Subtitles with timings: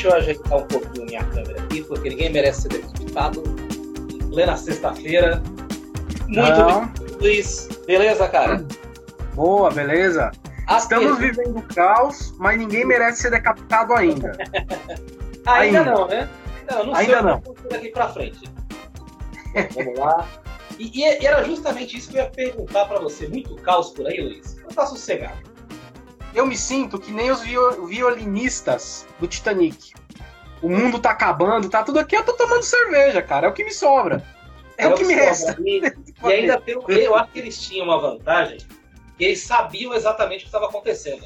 [0.00, 3.42] Deixa eu ajeitar um pouquinho minha câmera aqui, porque ninguém merece ser decapitado.
[4.30, 5.42] Plena sexta-feira.
[6.26, 7.68] Muito bem, Luiz.
[7.86, 8.64] Beleza, cara?
[9.34, 10.30] Boa, beleza?
[10.74, 14.32] Estamos Aqui- vivendo caos, mas ninguém merece ser decapitado ainda.
[15.46, 15.84] Ainda, ainda.
[15.90, 16.28] não, né?
[16.70, 17.42] Não, não Ainda não.
[17.70, 18.48] daqui pra frente.
[19.74, 20.26] Vamos lá.
[20.78, 23.26] E, e era justamente isso que eu ia perguntar pra você.
[23.26, 24.56] Muito caos por aí, Luiz?
[24.62, 25.49] Não tá sossegado.
[26.34, 29.92] Eu me sinto que nem os vio- violinistas do Titanic.
[30.62, 33.46] O mundo tá acabando, tá tudo aqui, eu tô tomando cerveja, cara.
[33.46, 34.22] É o que me sobra.
[34.76, 35.24] É, o que me sobra.
[35.24, 35.56] resta.
[35.60, 35.80] E,
[36.28, 38.58] e ainda tem, o- eu acho que eles tinham uma vantagem,
[39.16, 41.24] que eles sabiam exatamente o que estava acontecendo.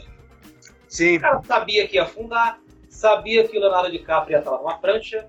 [0.89, 1.17] Sim.
[1.17, 5.27] O cara sabia que ia afundar, sabia que o Leonardo DiCaprio ia estar numa prancha,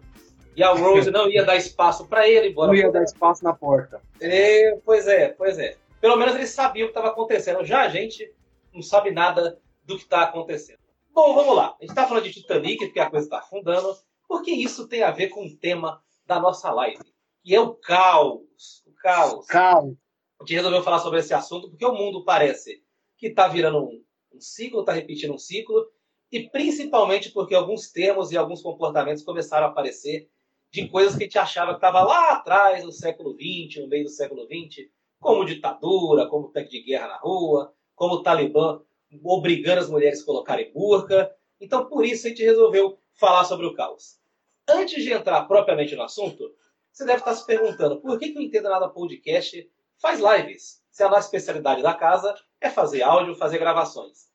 [0.56, 2.68] e a Rose não ia dar espaço para ele, embora.
[2.68, 4.02] Não ia dar espaço na porta.
[4.22, 5.76] É, pois é, pois é.
[6.00, 7.66] Pelo menos eles sabiam o que estava acontecendo.
[7.66, 8.32] Já a gente
[8.74, 10.80] não sabe nada do que está acontecendo.
[11.14, 11.68] Bom, vamos lá.
[11.68, 13.96] A gente está falando de Titanic, porque a coisa está afundando,
[14.28, 17.00] porque isso tem a ver com o tema da nossa live,
[17.44, 18.84] que é o caos.
[18.86, 19.46] O caos.
[19.46, 19.96] Calma.
[20.40, 22.84] A gente resolveu falar sobre esse assunto porque o mundo parece
[23.18, 25.88] que está virando um, um ciclo, está repetindo um ciclo,
[26.32, 30.30] e principalmente porque alguns termos e alguns comportamentos começaram a aparecer
[30.72, 34.04] de coisas que a gente achava que estava lá atrás, no século XX, no meio
[34.04, 34.90] do século XX,
[35.20, 38.82] como ditadura, como tanque de guerra na rua, como o Talibã
[39.24, 41.34] obrigando as mulheres a colocarem burca.
[41.60, 44.20] Então, por isso, a gente resolveu falar sobre o caos.
[44.68, 46.54] Antes de entrar propriamente no assunto,
[46.92, 50.82] você deve estar se perguntando por que, que o Entenda Nada Podcast faz lives.
[50.92, 54.30] Se a nossa especialidade da casa é fazer áudio, fazer gravações.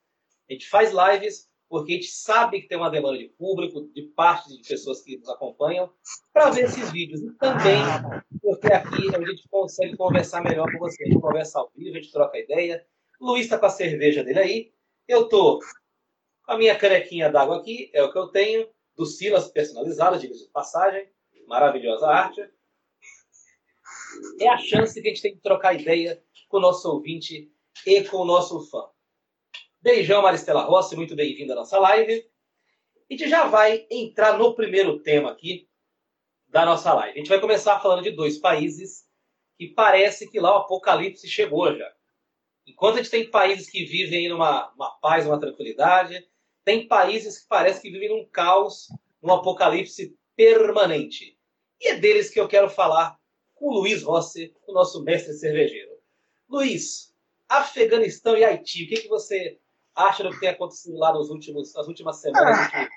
[0.49, 4.03] A gente faz lives porque a gente sabe que tem uma demanda de público, de
[4.03, 5.89] parte de pessoas que nos acompanham,
[6.33, 7.23] para ver esses vídeos.
[7.23, 7.81] E também
[8.43, 11.05] porque aqui a gente consegue conversar melhor com você.
[11.05, 12.85] A gente conversa ao vivo, a gente troca ideia.
[13.21, 14.73] Luiz está com a cerveja dele aí.
[15.07, 19.49] Eu tô com a minha canequinha d'água aqui, é o que eu tenho, do Silas
[19.49, 21.09] personalizado, diga-se de passagem.
[21.47, 22.49] Maravilhosa arte
[24.41, 27.51] é a chance que a gente tem de trocar ideia com o nosso ouvinte
[27.87, 28.89] e com o nosso fã.
[29.81, 32.29] Beijão, Maristela Rossi, muito bem-vinda à nossa live.
[33.09, 35.69] A gente já vai entrar no primeiro tema aqui
[36.49, 37.15] da nossa live.
[37.15, 39.07] A gente vai começar falando de dois países
[39.57, 41.93] que parece que lá o apocalipse chegou já.
[42.71, 46.27] Enquanto a gente tem países que vivem numa uma paz, uma tranquilidade,
[46.65, 48.89] tem países que parece que vivem num caos,
[49.23, 51.37] num apocalipse permanente.
[51.81, 53.19] E é deles que eu quero falar
[53.55, 55.91] com o Luiz Rossi, o nosso mestre cervejeiro.
[56.49, 57.15] Luiz,
[57.49, 59.59] Afeganistão e Haiti, o que, que você
[59.95, 62.71] acha do que tem acontecido lá nos últimos, nas últimas semanas?
[62.73, 62.89] Ah,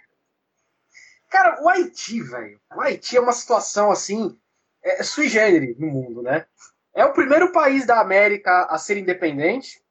[1.29, 2.61] Cara, o Haiti, velho.
[2.75, 4.39] O Haiti é uma situação assim,
[4.83, 6.45] é, sui generis no mundo, né?
[6.93, 9.83] É o primeiro país da América a ser independente.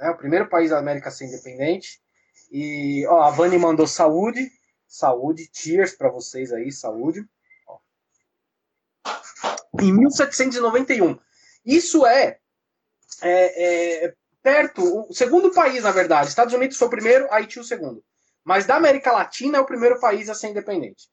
[0.00, 2.00] É o primeiro país da América a ser independente.
[2.50, 4.50] E, ó, a Vani mandou saúde.
[4.86, 7.24] Saúde, cheers pra vocês aí, saúde.
[7.66, 7.78] Ó.
[9.80, 11.18] Em 1791.
[11.64, 12.38] Isso é,
[13.22, 16.28] é, é perto, o segundo país, na verdade.
[16.28, 18.02] Estados Unidos foi o primeiro, Haiti o segundo.
[18.42, 21.08] Mas da América Latina é o primeiro país a ser independente.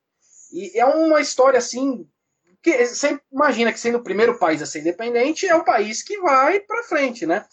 [0.53, 2.09] E é uma história assim.
[2.65, 6.19] Que Você imagina que sendo o primeiro país a ser independente é o país que
[6.19, 7.45] vai para frente, né?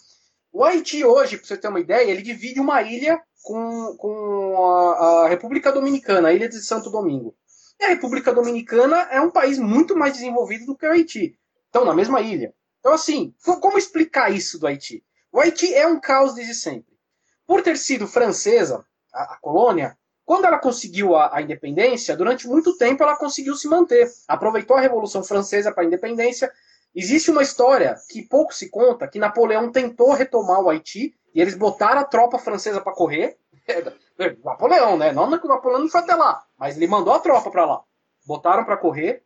[0.53, 5.25] O Haiti hoje, para você ter uma ideia, ele divide uma ilha com, com a,
[5.25, 7.35] a República Dominicana, a ilha de Santo Domingo.
[7.81, 11.39] E a República Dominicana é um país muito mais desenvolvido do que o Haiti.
[11.67, 12.55] Estão na mesma ilha.
[12.81, 15.05] Então, assim, co- como explicar isso do Haiti?
[15.33, 16.93] O Haiti é um caos desde sempre.
[17.47, 19.97] Por ter sido francesa, a, a colônia,
[20.33, 24.11] quando ela conseguiu a, a independência, durante muito tempo ela conseguiu se manter.
[24.27, 26.51] Aproveitou a Revolução Francesa para a independência.
[26.95, 31.55] Existe uma história que pouco se conta, que Napoleão tentou retomar o Haiti, e eles
[31.55, 33.37] botaram a tropa francesa para correr.
[34.43, 35.13] Napoleão, né?
[35.13, 37.83] Não que o Napoleão não foi até lá, mas ele mandou a tropa para lá.
[38.25, 39.23] Botaram para correr,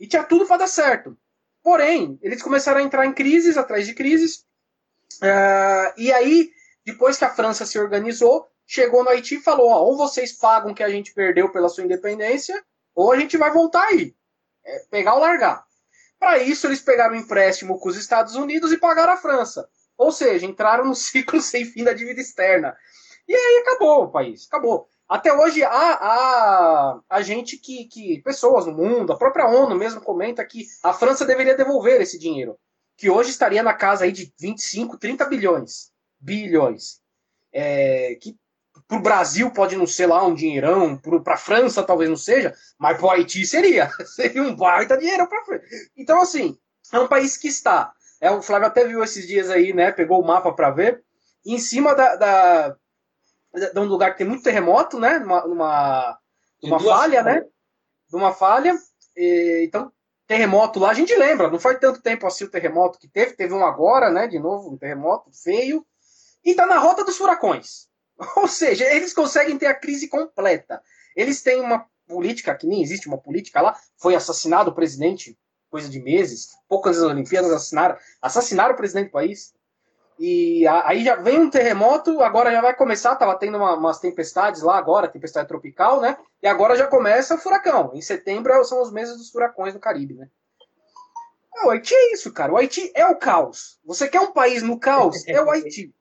[0.00, 1.16] e tinha tudo para dar certo.
[1.62, 4.44] Porém, eles começaram a entrar em crises, atrás de crises,
[5.22, 6.50] é, e aí,
[6.84, 10.72] depois que a França se organizou, chegou no Haiti e falou: ó, ou vocês pagam
[10.72, 12.64] que a gente perdeu pela sua independência,
[12.94, 14.14] ou a gente vai voltar aí.
[14.64, 15.64] É, pegar ou largar.
[16.20, 19.68] Para isso, eles pegaram um empréstimo com os Estados Unidos e pagaram a França.
[19.98, 22.76] Ou seja, entraram no ciclo sem fim da dívida externa.
[23.26, 24.88] E aí acabou o país, acabou.
[25.08, 28.22] Até hoje há, há, há gente que, que.
[28.22, 32.56] pessoas no mundo, a própria ONU mesmo comenta que a França deveria devolver esse dinheiro.
[32.96, 35.90] Que hoje estaria na casa aí de 25, 30 bilhões.
[36.20, 37.00] Bilhões.
[37.52, 38.38] É, que
[38.90, 42.52] para o Brasil pode não ser lá um dinheirão, para a França talvez não seja,
[42.76, 43.88] mas para o Haiti seria.
[44.04, 45.64] seria um baita dinheiro para frente.
[45.96, 46.58] Então, assim,
[46.92, 47.92] é um país que está.
[48.20, 49.92] É, o Flávio até viu esses dias aí, né?
[49.92, 51.04] Pegou o mapa para ver.
[51.46, 52.76] Em cima da, da,
[53.72, 55.20] de um lugar que tem muito terremoto, né?
[55.20, 56.18] Numa,
[56.60, 57.44] uma falha, né?
[58.08, 58.76] De uma falha.
[59.16, 59.92] E, então,
[60.26, 63.54] terremoto lá, a gente lembra, não faz tanto tempo assim o terremoto que teve, teve
[63.54, 64.26] um agora, né?
[64.26, 65.86] De novo, um terremoto feio.
[66.44, 67.88] E tá na rota dos furacões.
[68.36, 70.82] Ou seja, eles conseguem ter a crise completa.
[71.16, 75.38] Eles têm uma política, que nem existe uma política lá, foi assassinado o presidente,
[75.70, 79.54] coisa de meses, poucas das Olimpíadas assassinaram, assassinaram o presidente do país.
[80.18, 84.60] E aí já vem um terremoto, agora já vai começar, tava tendo uma, umas tempestades
[84.60, 86.18] lá agora, tempestade tropical, né?
[86.42, 87.92] E agora já começa o furacão.
[87.94, 90.28] Em setembro são os meses dos furacões do Caribe, né?
[91.64, 92.52] O Haiti é isso, cara.
[92.52, 93.78] O Haiti é o caos.
[93.84, 95.26] Você quer um país no caos?
[95.26, 95.94] É o Haiti.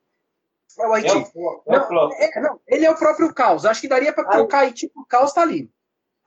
[0.78, 1.10] É o Haiti.
[1.10, 3.66] É o, é não, é, não, ele é o próprio caos.
[3.66, 5.72] Acho que daria para trocar Haiti por caos, tá ali.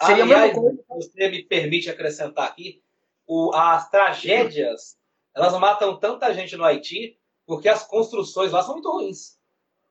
[0.05, 0.56] Seria Aliás,
[0.89, 2.83] você me permite acrescentar aqui,
[3.27, 4.97] o, as tragédias,
[5.35, 9.39] elas matam tanta gente no Haiti porque as construções lá são muito ruins.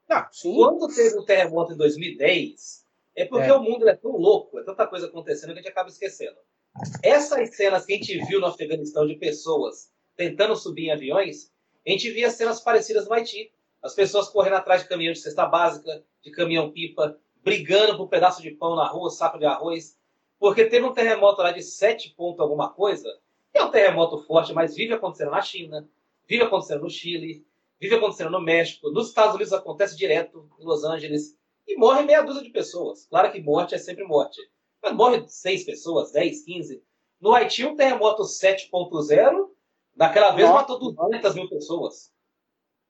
[0.10, 3.54] Ah, Quando teve o terremoto em 2010, é porque é.
[3.54, 6.38] o mundo é tão louco, é tanta coisa acontecendo que a gente acaba esquecendo.
[7.04, 11.52] Essas cenas que a gente viu no Afeganistão de pessoas tentando subir em aviões,
[11.86, 13.52] a gente via cenas parecidas no Haiti.
[13.82, 18.42] As pessoas correndo atrás de caminhão de cesta básica, de caminhão-pipa, brigando por um pedaço
[18.42, 19.98] de pão na rua, saco de arroz.
[20.40, 23.08] Porque teve um terremoto lá de 7 pontos alguma coisa.
[23.54, 25.88] É um terremoto forte, mas vive acontecendo na China,
[26.28, 27.46] vive acontecendo no Chile,
[27.80, 31.36] vive acontecendo no México, nos Estados Unidos acontece direto, em Los Angeles,
[31.68, 33.06] e morre meia dúzia de pessoas.
[33.08, 34.40] Claro que morte é sempre morte.
[34.82, 36.84] Mas morre seis pessoas, 10, 15.
[37.20, 39.50] No Haiti, um terremoto 7.0,
[39.96, 40.62] naquela vez Nossa.
[40.62, 42.12] matou 200 mil pessoas.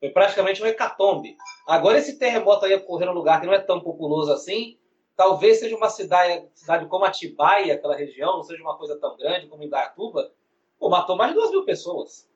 [0.02, 1.38] Foi praticamente um hecatombe.
[1.66, 4.78] Agora, esse terremoto aí ocorreu num lugar que não é tão populoso assim.
[5.16, 9.48] Talvez seja uma cidade, cidade como Atibaia, aquela região, não seja uma coisa tão grande
[9.48, 10.34] como Indaiatuba.
[10.78, 12.28] Pô, matou mais de 2 mil pessoas.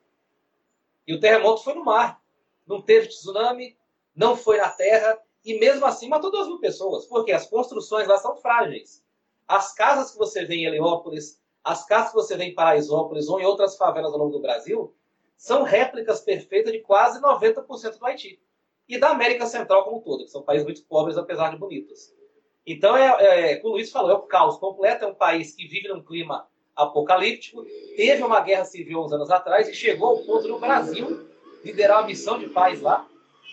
[1.06, 2.24] E o terremoto foi no mar
[2.66, 3.78] não teve tsunami,
[4.16, 8.18] não foi na terra, e mesmo assim matou duas mil pessoas, porque as construções lá
[8.18, 9.04] são frágeis.
[9.48, 13.40] As casas que você vê em Heliópolis, as casas que você vê em Paraisópolis ou
[13.40, 14.96] em outras favelas ao longo do Brasil,
[15.38, 18.40] são réplicas perfeitas de quase 90% do Haiti.
[18.88, 22.14] E da América Central como um todo, que são países muito pobres, apesar de bonitos.
[22.66, 25.06] Então, é, é, como o Luiz falou, é o caos completo.
[25.06, 27.66] É um país que vive num clima apocalíptico.
[27.96, 31.28] Teve uma guerra civil uns anos atrás e chegou ao ponto do Brasil
[31.64, 33.08] liderar uma missão de paz lá.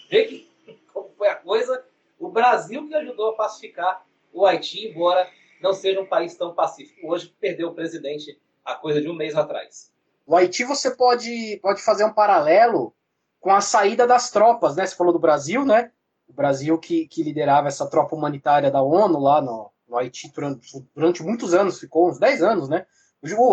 [0.09, 0.49] Vê que,
[0.93, 1.85] como foi a coisa.
[2.19, 5.29] O Brasil que ajudou a pacificar o Haiti, embora
[5.61, 7.07] não seja um país tão pacífico.
[7.07, 9.93] Hoje perdeu o presidente há coisa de um mês atrás.
[10.27, 12.95] O Haiti você pode, pode fazer um paralelo
[13.41, 14.87] com a saída das tropas, né?
[14.87, 15.91] Você falou do Brasil, né?
[16.29, 20.61] O Brasil que, que liderava essa tropa humanitária da ONU lá no, no Haiti durante,
[20.95, 22.87] durante muitos anos, ficou uns 10 anos, né?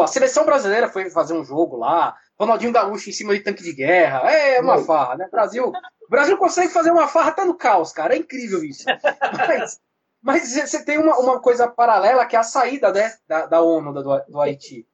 [0.01, 3.73] A seleção brasileira foi fazer um jogo lá, Ronaldinho Gaúcho em cima de tanque de
[3.73, 4.31] guerra.
[4.31, 5.27] É uma farra, né?
[5.29, 8.15] Brasil, o Brasil consegue fazer uma farra até no caos, cara.
[8.15, 8.85] É incrível isso.
[9.37, 9.79] Mas,
[10.21, 13.93] mas você tem uma, uma coisa paralela que é a saída né, da, da ONU
[13.93, 14.85] do, do Haiti.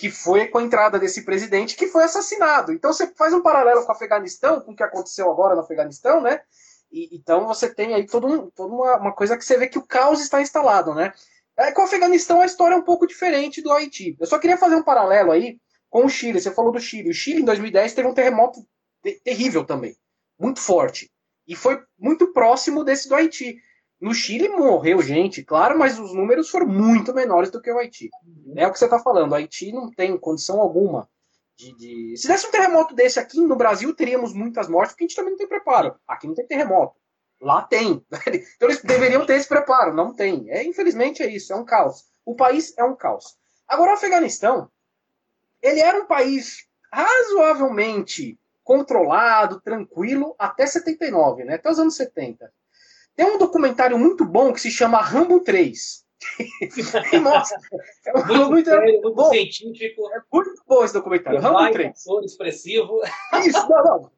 [0.00, 2.72] Que foi com a entrada desse presidente que foi assassinado.
[2.72, 6.22] Então você faz um paralelo com o Afeganistão, com o que aconteceu agora no Afeganistão,
[6.22, 6.40] né?
[6.90, 9.78] E, então você tem aí todo um, toda uma, uma coisa que você vê que
[9.78, 11.12] o caos está instalado, né?
[11.56, 14.16] É, com o Afeganistão a história é um pouco diferente do Haiti.
[14.18, 15.58] Eu só queria fazer um paralelo aí
[15.90, 16.40] com o Chile.
[16.40, 17.10] Você falou do Chile.
[17.10, 18.66] O Chile, em 2010, teve um terremoto
[19.22, 19.94] terrível também.
[20.38, 21.10] Muito forte.
[21.46, 23.60] E foi muito próximo desse do Haiti.
[24.00, 28.08] No Chile morreu gente, claro, mas os números foram muito menores do que o Haiti.
[28.56, 29.32] É o que você está falando.
[29.32, 31.08] O Haiti não tem condição alguma
[31.60, 35.08] de, de, Se desse um terremoto desse aqui no Brasil, teríamos muitas mortes, porque a
[35.08, 35.94] gente também não tem preparo.
[36.08, 36.98] Aqui não tem terremoto.
[37.40, 38.04] Lá tem.
[38.56, 39.92] Então eles deveriam ter esse preparo.
[39.92, 40.50] Não tem.
[40.50, 41.52] É, infelizmente é isso.
[41.52, 42.06] É um caos.
[42.24, 43.36] O país é um caos.
[43.68, 44.70] Agora, o Afeganistão,
[45.60, 51.54] ele era um país razoavelmente controlado, tranquilo, até 79, né?
[51.54, 52.52] Até os anos 70.
[53.20, 56.06] Tem um documentário muito bom que se chama Rambo 3.
[57.12, 57.58] e mostra.
[58.06, 59.28] É muito, muito, sério, muito bom.
[59.28, 60.10] científico.
[60.14, 61.38] É muito bom esse documentário.
[61.38, 61.90] Rambo 3.
[61.90, 62.98] Ator expressivo.
[63.44, 64.10] Isso, não, não.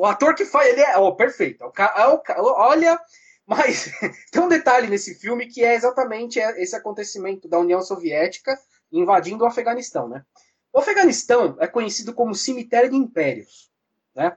[0.00, 1.62] O ator que faz, ele é oh, perfeito.
[1.62, 2.20] É o,
[2.56, 3.00] olha,
[3.46, 3.92] mas
[4.32, 8.58] tem um detalhe nesse filme que é exatamente esse acontecimento da União Soviética
[8.90, 10.24] invadindo o Afeganistão, né?
[10.72, 13.70] O Afeganistão é conhecido como cemitério de impérios.
[14.16, 14.36] Né?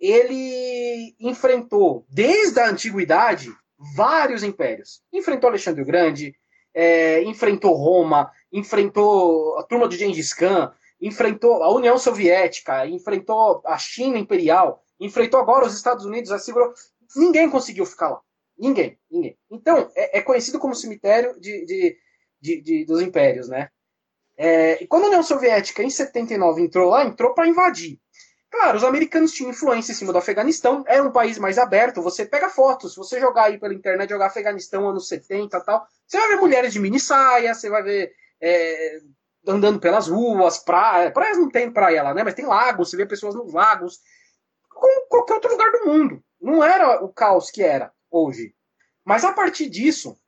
[0.00, 3.50] Ele enfrentou, desde a antiguidade,
[3.94, 5.02] vários impérios.
[5.12, 6.34] Enfrentou Alexandre o Grande,
[6.72, 13.78] é, enfrentou Roma, enfrentou a turma de Gengis Khan, enfrentou a União Soviética, enfrentou a
[13.78, 16.72] China Imperial, enfrentou agora os Estados Unidos, assegurou.
[17.16, 18.20] Ninguém conseguiu ficar lá.
[18.58, 19.36] Ninguém, ninguém.
[19.50, 21.96] Então, é, é conhecido como cemitério de, de,
[22.40, 23.68] de, de, dos impérios, né?
[24.36, 27.98] É, e quando a União Soviética, em 79, entrou lá, entrou para invadir.
[28.50, 32.26] Claro, os americanos tinham influência em cima do Afeganistão, era um país mais aberto, você
[32.26, 36.28] pega fotos, você jogar aí pela internet, jogar Afeganistão anos 70 e tal, você vai
[36.30, 38.98] ver mulheres de mini saia, você vai ver é,
[39.46, 43.06] andando pelas ruas, praia, praias não tem praia lá, né, mas tem lagos, você vê
[43.06, 44.00] pessoas nos lagos,
[44.68, 46.24] como qualquer outro lugar do mundo.
[46.40, 48.54] Não era o caos que era hoje.
[49.04, 50.18] Mas a partir disso,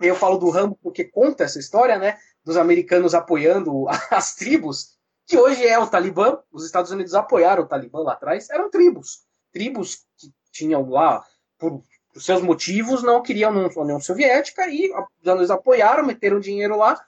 [0.00, 4.95] eu falo do Rambo porque conta essa história, né, dos americanos apoiando as tribos,
[5.26, 6.38] que hoje é o Talibã.
[6.52, 9.26] Os Estados Unidos apoiaram o Talibã lá atrás, eram tribos.
[9.52, 11.24] Tribos que tinham lá,
[11.58, 14.90] por, por seus motivos, não queriam a União Soviética e
[15.24, 17.04] Unidos apoiaram, meteram dinheiro lá,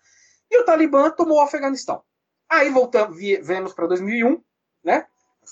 [0.50, 2.02] e o Talibã tomou o Afeganistão.
[2.48, 4.42] Aí voltamos, vemos para 2001,
[4.82, 5.06] né?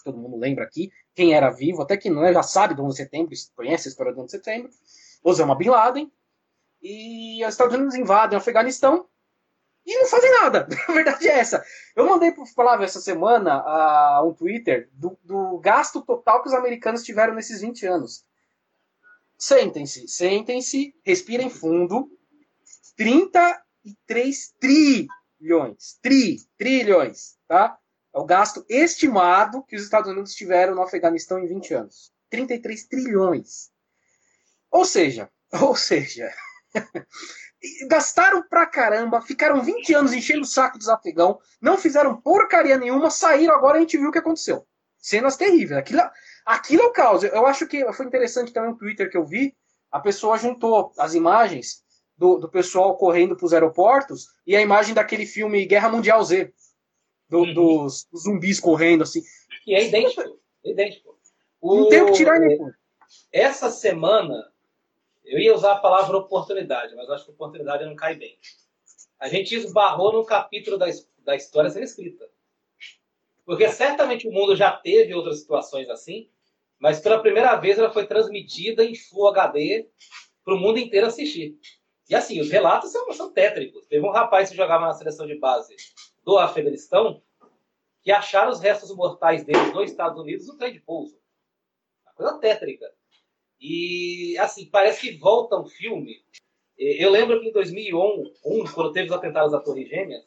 [0.05, 2.97] Todo mundo lembra aqui, quem era vivo, até que não é, já sabe do 11
[2.97, 4.71] de setembro, conhece a história do 11 de setembro.
[5.23, 6.13] Osama Bin Laden.
[6.83, 9.09] E os Estados Unidos invadem o Afeganistão
[9.87, 10.67] e não fazem nada.
[10.89, 11.65] A verdade é essa.
[11.95, 16.49] Eu mandei para o Flávio essa semana uh, um Twitter do, do, gasto total que
[16.49, 18.25] os americanos tiveram nesses 20 anos.
[19.39, 22.11] Sentem-se, sentem-se, respirem fundo.
[22.97, 25.99] 33 trilhões.
[26.03, 27.79] Tri, trilhões, tá?
[28.13, 32.11] É o gasto estimado que os Estados Unidos tiveram no Afeganistão em 20 anos.
[32.31, 33.71] 33 trilhões.
[34.71, 35.31] Ou seja,
[35.63, 36.33] ou seja,
[37.89, 43.11] gastaram pra caramba, ficaram 20 anos enchendo o saco dos afegão, não fizeram porcaria nenhuma,
[43.11, 44.67] saíram agora a gente viu o que aconteceu.
[44.99, 45.79] Cenas terríveis.
[45.79, 46.03] Aquilo,
[46.45, 47.23] aquilo é o caos.
[47.23, 49.55] Eu acho que foi interessante também no Twitter que eu vi,
[49.91, 51.85] a pessoa juntou as imagens
[52.17, 56.53] do, do pessoal correndo para os aeroportos e a imagem daquele filme Guerra Mundial Z,
[57.29, 57.55] do, uhum.
[57.55, 59.23] dos, dos, zumbis correndo assim.
[59.67, 60.23] E é idêntico.
[60.65, 61.17] É idêntico.
[61.61, 61.77] O...
[61.77, 62.59] Não tem o que tirar nem
[63.33, 64.51] Essa semana
[65.27, 68.39] eu ia usar a palavra oportunidade, mas acho que oportunidade não cai bem.
[69.19, 70.87] A gente esbarrou no capítulo da,
[71.19, 72.29] da história ser escrita.
[73.45, 76.31] Porque certamente o mundo já teve outras situações assim,
[76.79, 79.89] mas pela primeira vez ela foi transmitida em Full HD
[80.45, 81.59] para o mundo inteiro assistir.
[82.09, 83.87] E assim, os relatos são, são tétricos.
[83.87, 85.75] Teve um rapaz que jogava na seleção de base
[86.25, 87.23] do Afeganistão
[88.03, 91.19] que acharam os restos mortais dele nos Estados Unidos no trem de pouso.
[92.05, 92.96] Uma coisa tétrica.
[93.61, 96.23] E, assim, parece que volta o filme.
[96.79, 98.33] Eu lembro que em 2001,
[98.75, 100.23] quando teve os atentados à Torre Gêmea,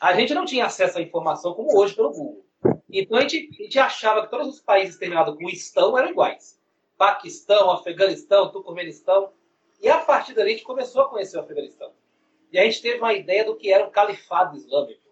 [0.00, 2.46] a gente não tinha acesso à informação como hoje pelo Google.
[2.90, 6.60] Então a gente, a gente achava que todos os países terminados com estão eram iguais.
[6.96, 9.32] Paquistão, Afeganistão, Turcomenistão.
[9.80, 11.92] E a partir daí a gente começou a conhecer o Afeganistão.
[12.50, 15.08] E a gente teve uma ideia do que era um califado islâmico,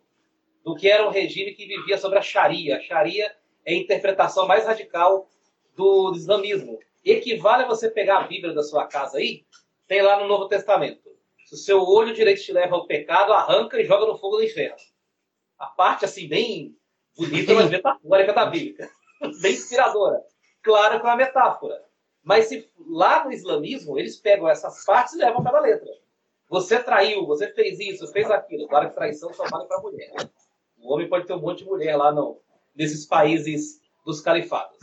[0.64, 2.76] do que era um regime que vivia sobre a Sharia.
[2.76, 5.28] A Sharia é a interpretação mais radical
[5.74, 9.44] do islamismo equivale a você pegar a Bíblia da sua casa aí,
[9.86, 11.08] tem lá no Novo Testamento.
[11.46, 14.44] Se o seu olho direito te leva ao pecado, arranca e joga no fogo do
[14.44, 14.76] inferno.
[15.58, 16.76] A parte, assim, bem
[17.16, 18.88] bonita, mas metafórica da Bíblia.
[19.40, 20.22] bem inspiradora.
[20.62, 21.82] Claro que é uma metáfora.
[22.22, 25.88] Mas se lá no islamismo, eles pegam essas partes e levam para a letra.
[26.48, 28.68] Você traiu, você fez isso, fez aquilo.
[28.68, 30.12] Claro que traição só vale para a mulher.
[30.78, 32.40] O homem pode ter um monte de mulher lá no,
[32.74, 34.76] nesses países dos califados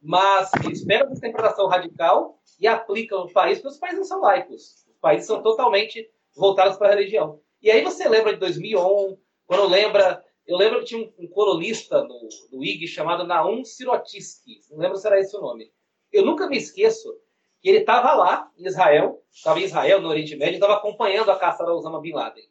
[0.00, 4.20] mas eles pegam essa interpretação radical e aplicam no país, porque os países não são
[4.20, 4.86] laicos.
[4.88, 7.40] Os países são totalmente voltados para a religião.
[7.60, 10.24] E aí você lembra de 2001, quando lembra...
[10.46, 15.06] Eu lembro que tinha um, um no, no IG chamado Naum Sirotsky, não lembro se
[15.06, 15.70] era esse o nome.
[16.10, 17.14] Eu nunca me esqueço
[17.60, 21.38] que ele estava lá em Israel, estava em Israel, no Oriente Médio, estava acompanhando a
[21.38, 22.44] caçada Osama Bin Laden.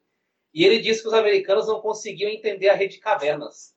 [0.53, 3.75] E ele disse que os americanos não conseguiam entender a rede de cavernas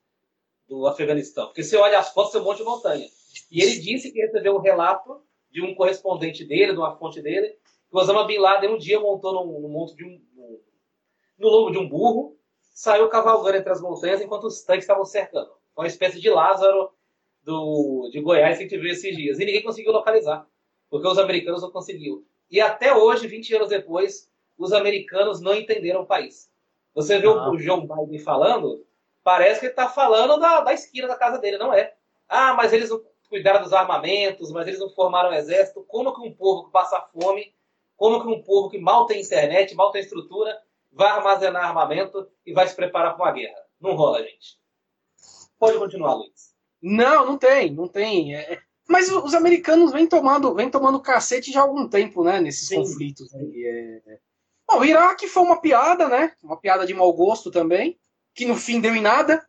[0.78, 1.46] do Afeganistão.
[1.46, 3.06] Porque você olha as fotos, é um monte de montanha.
[3.50, 7.48] E ele disse que recebeu um relato de um correspondente dele, de uma fonte dele,
[7.48, 10.60] que o Osama Bin Laden um dia montou no, no monte de um, no,
[11.38, 12.38] no lombo de um burro,
[12.72, 15.50] saiu cavalgando entre as montanhas enquanto os tanques estavam cercando.
[15.76, 16.90] Uma espécie de Lázaro
[17.42, 19.38] do, de Goiás que a gente viu esses dias.
[19.38, 20.46] E ninguém conseguiu localizar,
[20.88, 22.22] porque os americanos não conseguiram.
[22.50, 26.50] E até hoje, 20 anos depois, os americanos não entenderam o país.
[26.94, 27.50] Você vê ah.
[27.50, 28.86] o Joe Biden falando,
[29.22, 31.94] parece que ele está falando da, da esquina da casa dele, não é?
[32.28, 35.84] Ah, mas eles não cuidaram dos armamentos, mas eles não formaram um exército.
[35.88, 37.54] Como que um povo que passa fome,
[37.96, 40.58] como que um povo que mal tem internet, mal tem estrutura,
[40.90, 43.58] vai armazenar armamento e vai se preparar para uma guerra?
[43.80, 44.58] Não rola, gente.
[45.58, 46.52] Pode continuar, Luiz.
[46.82, 48.34] Não, não tem, não tem.
[48.34, 48.54] É...
[48.54, 52.40] é mas os americanos vêm tomando, vêm tomando cacete já há algum tempo, né?
[52.40, 52.76] Nesses Sim.
[52.76, 53.32] conflitos.
[53.32, 53.38] É...
[53.38, 54.18] é.
[54.68, 56.32] Bom, o Iraque foi uma piada, né?
[56.42, 57.98] Uma piada de mau gosto também,
[58.34, 59.44] que no fim deu em nada.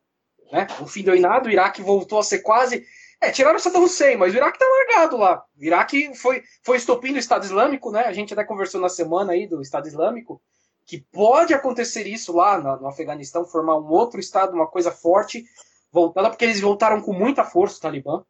[0.52, 0.68] Né?
[0.80, 2.86] No fim deu em nada, o Iraque voltou a ser quase
[3.24, 5.46] é, tiraram o Saddam Hussein, mas o Iraque tá largado lá.
[5.58, 8.02] O Iraque foi, foi estopim do Estado Islâmico, né?
[8.02, 10.42] A gente até conversou na semana aí do Estado Islâmico,
[10.86, 15.46] que pode acontecer isso lá no, no Afeganistão, formar um outro Estado, uma coisa forte.
[15.90, 18.26] voltada, porque eles voltaram com muita força, o Talibã.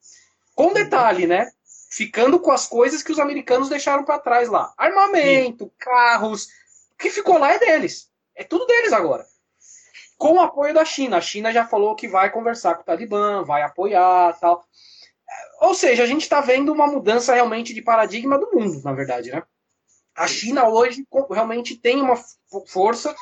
[0.53, 1.51] Com detalhe, né?
[1.89, 4.71] Ficando com as coisas que os americanos deixaram para trás lá.
[4.77, 5.71] Armamento, Sim.
[5.79, 6.45] carros.
[6.91, 8.11] O que ficou lá é deles.
[8.35, 9.25] É tudo deles agora.
[10.23, 11.17] Com o apoio da China.
[11.17, 14.63] A China já falou que vai conversar com o Talibã, vai apoiar tal.
[15.59, 19.31] Ou seja, a gente está vendo uma mudança realmente de paradigma do mundo, na verdade,
[19.31, 19.43] né?
[20.15, 22.15] A China hoje realmente tem uma
[22.67, 23.13] força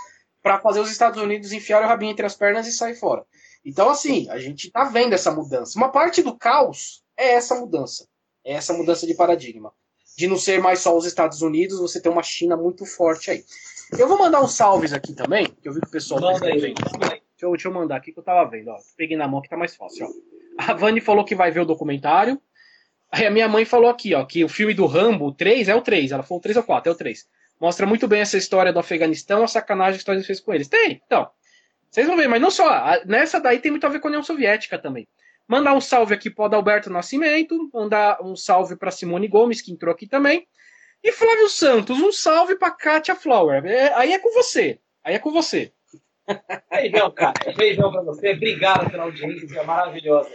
[0.43, 3.25] para fazer os Estados Unidos enfiar o rabinho entre as pernas e sair fora.
[3.65, 5.79] Então, assim, a gente está vendo essa mudança.
[5.79, 8.07] Uma parte do caos é essa mudança.
[8.45, 9.73] É essa mudança de paradigma.
[10.15, 13.43] De não ser mais só os Estados Unidos, você tem uma China muito forte aí.
[13.97, 16.75] Eu vou mandar uns salves aqui também, que eu vi que o pessoal tá escrevendo.
[16.75, 18.77] Deixa eu, deixa eu mandar aqui que eu tava vendo, ó.
[18.95, 20.09] Peguei na mão que tá mais fácil, ó.
[20.57, 22.41] A Vani falou que vai ver o documentário.
[23.11, 25.75] Aí a minha mãe falou aqui, ó, que o filme do Rambo, o 3, é
[25.75, 26.11] o 3.
[26.11, 27.27] Ela falou 3 ou 4, é o 3.
[27.59, 30.67] Mostra muito bem essa história do Afeganistão, a sacanagem que Estados Unidos fez com eles.
[30.67, 31.29] Tem, então.
[31.89, 32.71] Vocês vão ver, mas não só.
[33.05, 35.07] Nessa daí tem muito a ver com a União Soviética também.
[35.47, 39.73] Mandar um salve aqui para o Adalberto Nascimento, mandar um salve para Simone Gomes, que
[39.73, 40.47] entrou aqui também.
[41.03, 43.65] E Flávio Santos, um salve para Kátia Flower.
[43.65, 44.79] É, aí é com você.
[45.03, 45.71] Aí é com você.
[46.69, 47.33] Beijão, cara.
[47.55, 48.33] Beijão para você.
[48.33, 50.31] Obrigado pela audiência maravilhosa.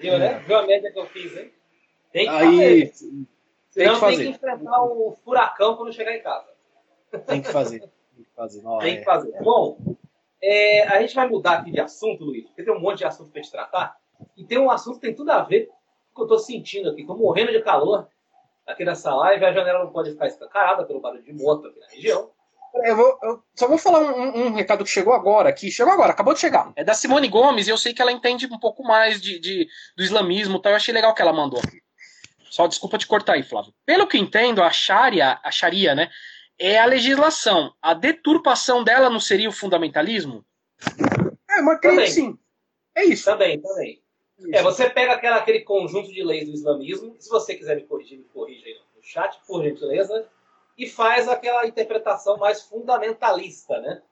[0.00, 0.38] Viu, né?
[0.46, 1.52] Viu a média que eu fiz, hein?
[2.12, 2.92] Tem que aí, fazer.
[3.70, 4.16] Senão tem que, fazer.
[4.16, 6.48] tem que enfrentar o furacão quando chegar em casa.
[7.26, 7.80] Tem que fazer.
[7.80, 8.62] Tem que fazer.
[8.62, 8.96] Não, tem é...
[8.98, 9.32] que fazer.
[9.42, 9.78] Bom,
[10.42, 13.30] é, a gente vai mudar aqui de assunto, Luiz, porque tem um monte de assunto
[13.30, 13.96] para te tratar.
[14.36, 15.68] E tem um assunto que tem tudo a ver
[16.12, 17.02] com o que eu estou sentindo aqui.
[17.02, 18.08] Estou morrendo de calor
[18.66, 19.44] aqui nessa live.
[19.44, 22.30] A janela não pode ficar escancarada pelo barulho de moto aqui na região.
[22.74, 25.70] Eu, vou, eu só vou falar um, um, recado que chegou agora aqui.
[25.70, 26.72] Chegou agora, acabou de chegar.
[26.76, 29.68] É da Simone Gomes e eu sei que ela entende um pouco mais de, de
[29.96, 30.60] do islamismo.
[30.60, 30.70] Tá?
[30.70, 31.82] Eu achei legal que ela mandou aqui.
[32.48, 33.72] Só desculpa te cortar aí, Flávio.
[33.84, 36.10] Pelo que entendo, a Sharia, a Sharia, né,
[36.58, 37.72] é a legislação.
[37.80, 40.44] A deturpação dela não seria o fundamentalismo?
[41.48, 42.38] É, mas creio sim.
[42.94, 43.24] É isso.
[43.24, 43.99] Também, também.
[44.52, 48.18] É, você pega aquela, aquele conjunto de leis do islamismo, se você quiser me corrigir,
[48.18, 50.28] me corrija aí no chat, por gentileza,
[50.76, 54.02] e faz aquela interpretação mais fundamentalista, né?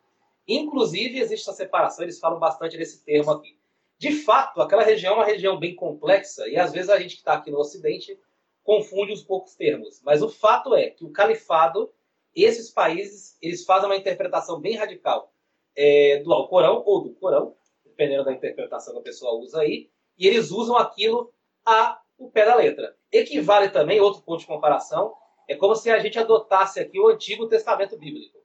[0.47, 3.59] Inclusive, existe essa separação, eles falam bastante desse termo aqui.
[3.99, 7.21] De fato, aquela região é uma região bem complexa, e às vezes a gente que
[7.21, 8.19] está aqui no Ocidente
[8.63, 10.01] confunde os poucos termos.
[10.05, 11.91] Mas o fato é que o califado,
[12.35, 15.33] esses países, eles fazem uma interpretação bem radical
[15.75, 20.27] é, do Alcorão ou do Corão, dependendo da interpretação que a pessoa usa aí, e
[20.27, 21.33] eles usam aquilo
[21.65, 22.97] a o pé da letra.
[23.13, 25.15] Equivale também, outro ponto de comparação,
[25.47, 28.37] é como se a gente adotasse aqui o Antigo Testamento Bíblico.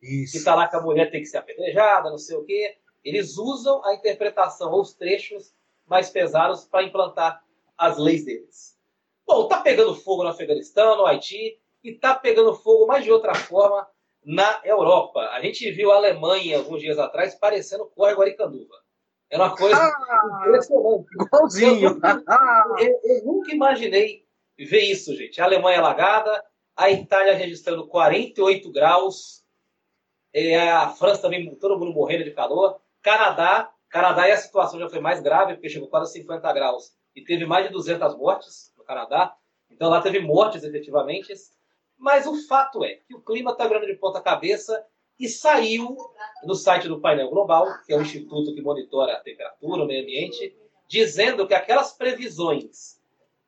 [0.00, 0.32] Isso.
[0.32, 2.76] Que está lá que a mulher tem que ser apedrejada, não sei o quê.
[3.04, 5.52] Eles usam a interpretação ou os trechos
[5.86, 7.44] mais pesados para implantar
[7.76, 8.78] as leis deles.
[9.26, 13.34] Bom, tá pegando fogo no Afeganistão, no Haiti, e tá pegando fogo mais de outra
[13.34, 13.86] forma
[14.24, 15.20] na Europa.
[15.32, 18.76] A gente viu a Alemanha alguns dias atrás parecendo córrego Aricanduva.
[19.32, 21.06] É uma coisa ah, impressionante.
[21.18, 21.98] Igualzinho.
[22.78, 24.26] Eu, eu, eu, nunca imaginei
[24.58, 25.40] ver isso, gente.
[25.40, 26.44] A Alemanha alagada,
[26.76, 29.42] a Itália registrando 48 graus,
[30.34, 32.78] é, a França também, todo mundo morrendo de calor.
[33.00, 37.24] Canadá, Canadá e a situação já foi mais grave, porque chegou quase 50 graus e
[37.24, 39.34] teve mais de 200 mortes no Canadá.
[39.70, 41.32] Então lá teve mortes efetivamente.
[41.96, 44.84] Mas o fato é que o clima está virando de ponta cabeça
[45.18, 45.96] e saiu
[46.44, 50.02] no site do painel global, que é o instituto que monitora a temperatura, o meio
[50.02, 50.56] ambiente,
[50.88, 53.00] dizendo que aquelas previsões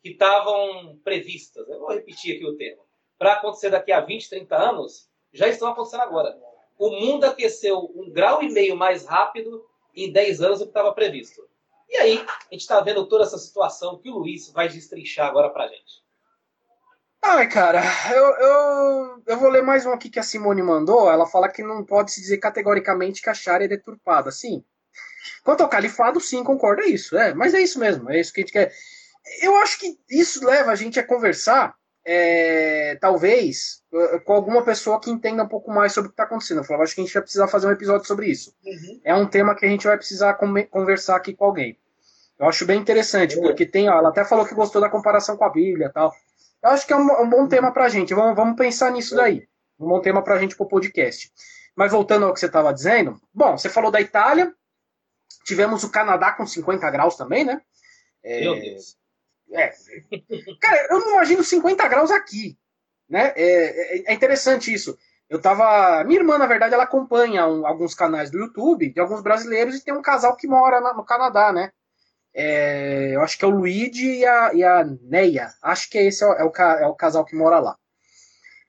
[0.02, 2.82] que estavam previstas, eu vou repetir aqui o termo,
[3.18, 6.38] para acontecer daqui a 20, 30 anos, já estão acontecendo agora.
[6.78, 10.92] O mundo aqueceu um grau e meio mais rápido em 10 anos do que estava
[10.92, 11.48] previsto.
[11.88, 15.50] E aí, a gente está vendo toda essa situação que o Luiz vai destrinchar agora
[15.50, 16.03] para a gente.
[17.26, 17.82] Ai, cara,
[18.12, 21.10] eu, eu, eu vou ler mais um aqui que a Simone mandou.
[21.10, 24.30] Ela fala que não pode se dizer categoricamente que a Sharia é deturpada.
[24.30, 24.62] Sim.
[25.42, 27.16] Quanto ao califado, sim, concordo, é isso.
[27.16, 28.72] É, mas é isso mesmo, é isso que a gente quer.
[29.40, 35.00] Eu acho que isso leva a gente a conversar, é, talvez, eh, com alguma pessoa
[35.00, 36.60] que entenda um pouco mais sobre o que está acontecendo.
[36.68, 38.54] Eu acho que a gente vai precisar fazer um episódio sobre isso.
[38.62, 39.00] Uhum.
[39.02, 40.34] É um tema que a gente vai precisar
[40.70, 41.78] conversar aqui com alguém.
[42.38, 45.44] Eu acho bem interessante, porque tem, ó, ela até falou que gostou da comparação com
[45.44, 46.12] a Bíblia tal.
[46.64, 48.14] Eu acho que é um, um bom tema para a gente.
[48.14, 49.46] Vamos, vamos pensar nisso daí.
[49.78, 51.30] Um bom tema para a gente para o podcast.
[51.76, 54.50] Mas voltando ao que você estava dizendo, bom, você falou da Itália,
[55.44, 57.60] tivemos o Canadá com 50 graus também, né?
[58.22, 58.96] É, Meu Deus.
[59.52, 59.72] É,
[60.58, 62.58] cara, eu não imagino 50 graus aqui,
[63.06, 63.34] né?
[63.36, 64.96] É, é, é interessante isso.
[65.28, 66.02] Eu tava.
[66.04, 69.84] Minha irmã, na verdade, ela acompanha um, alguns canais do YouTube de alguns brasileiros e
[69.84, 71.72] tem um casal que mora na, no Canadá, né?
[72.34, 75.54] É, eu acho que é o Luigi e a, e a Neia.
[75.62, 77.76] Acho que esse é o, é, o, é o casal que mora lá.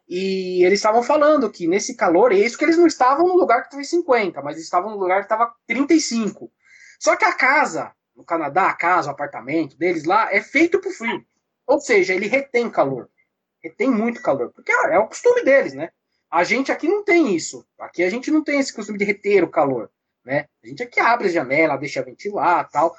[0.08, 3.63] E eles estavam falando que nesse calor, é isso que eles não estavam no lugar
[3.63, 6.51] que teve 50, mas estavam no lugar que estava 35.
[6.99, 10.91] Só que a casa, no Canadá, a casa, o apartamento deles lá, é feito pro
[10.91, 11.25] frio.
[11.65, 13.10] Ou seja, ele retém calor.
[13.63, 14.51] Retém muito calor.
[14.54, 15.89] Porque é o costume deles, né?
[16.30, 17.65] A gente aqui não tem isso.
[17.80, 19.89] Aqui a gente não tem esse costume de reter o calor,
[20.23, 20.45] né?
[20.63, 22.95] A gente aqui abre a janela, deixa ventilar tal.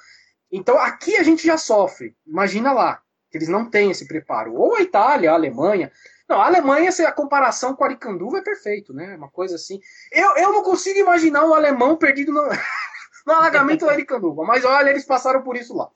[0.50, 2.14] Então aqui a gente já sofre.
[2.26, 4.54] Imagina lá, que eles não têm esse preparo.
[4.54, 5.90] Ou a Itália, a Alemanha.
[6.28, 9.16] Não, a Alemanha, se a comparação com a Aricanduva é perfeito, né?
[9.16, 9.80] Uma coisa assim.
[10.10, 12.42] Eu, eu não consigo imaginar um alemão perdido no,
[13.26, 14.44] no alagamento da Aricanduva.
[14.44, 15.88] Mas olha, eles passaram por isso lá.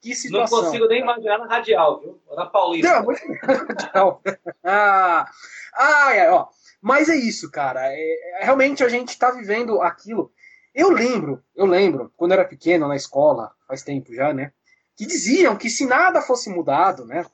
[0.00, 0.58] Que situação.
[0.58, 2.20] Não consigo nem imaginar na radial, viu?
[2.34, 2.88] Na Paulista.
[3.94, 4.20] Não,
[4.64, 5.26] ah,
[5.74, 6.48] ah, é, ó.
[6.80, 7.80] Mas é isso, cara.
[7.84, 10.32] É, é, realmente a gente está vivendo aquilo.
[10.74, 14.52] Eu lembro, eu lembro, quando eu era pequeno na escola, faz tempo já, né?
[14.96, 17.26] Que diziam que se nada fosse mudado, né?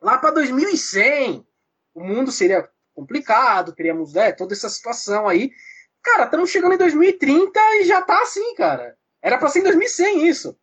[0.00, 1.46] Lá para 2100,
[1.94, 5.52] o mundo seria complicado, teríamos né, toda essa situação aí.
[6.02, 8.96] Cara, estamos chegando em 2030 e já tá assim, cara.
[9.22, 10.58] Era para ser em 2100 isso.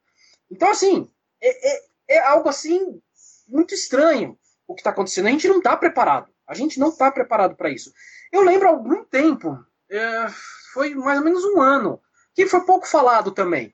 [0.49, 1.09] Então, assim,
[1.41, 3.01] é, é, é algo assim
[3.47, 4.37] muito estranho
[4.67, 5.27] o que está acontecendo.
[5.27, 6.31] A gente não está preparado.
[6.47, 7.91] A gente não está preparado para isso.
[8.31, 9.57] Eu lembro há algum tempo,
[9.89, 10.27] é,
[10.75, 12.01] foi mais ou menos um ano,
[12.33, 13.73] que foi pouco falado também,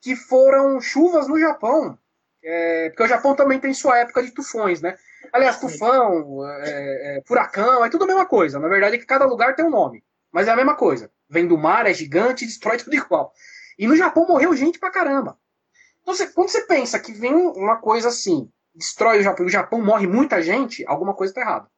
[0.00, 1.98] que foram chuvas no Japão.
[2.40, 4.96] É, porque o Japão também tem sua época de tufões, né?
[5.32, 8.60] Aliás, tufão, é, é, furacão, é tudo a mesma coisa.
[8.60, 10.04] Na verdade é que cada lugar tem um nome.
[10.30, 11.10] Mas é a mesma coisa.
[11.28, 13.32] Vem do mar, é gigante, destrói tudo igual.
[13.76, 15.36] E no Japão morreu gente pra caramba.
[16.00, 19.52] Então, você, quando você pensa que vem uma coisa assim, destrói o Japão e o
[19.52, 21.68] Japão morre muita gente, alguma coisa tá errada.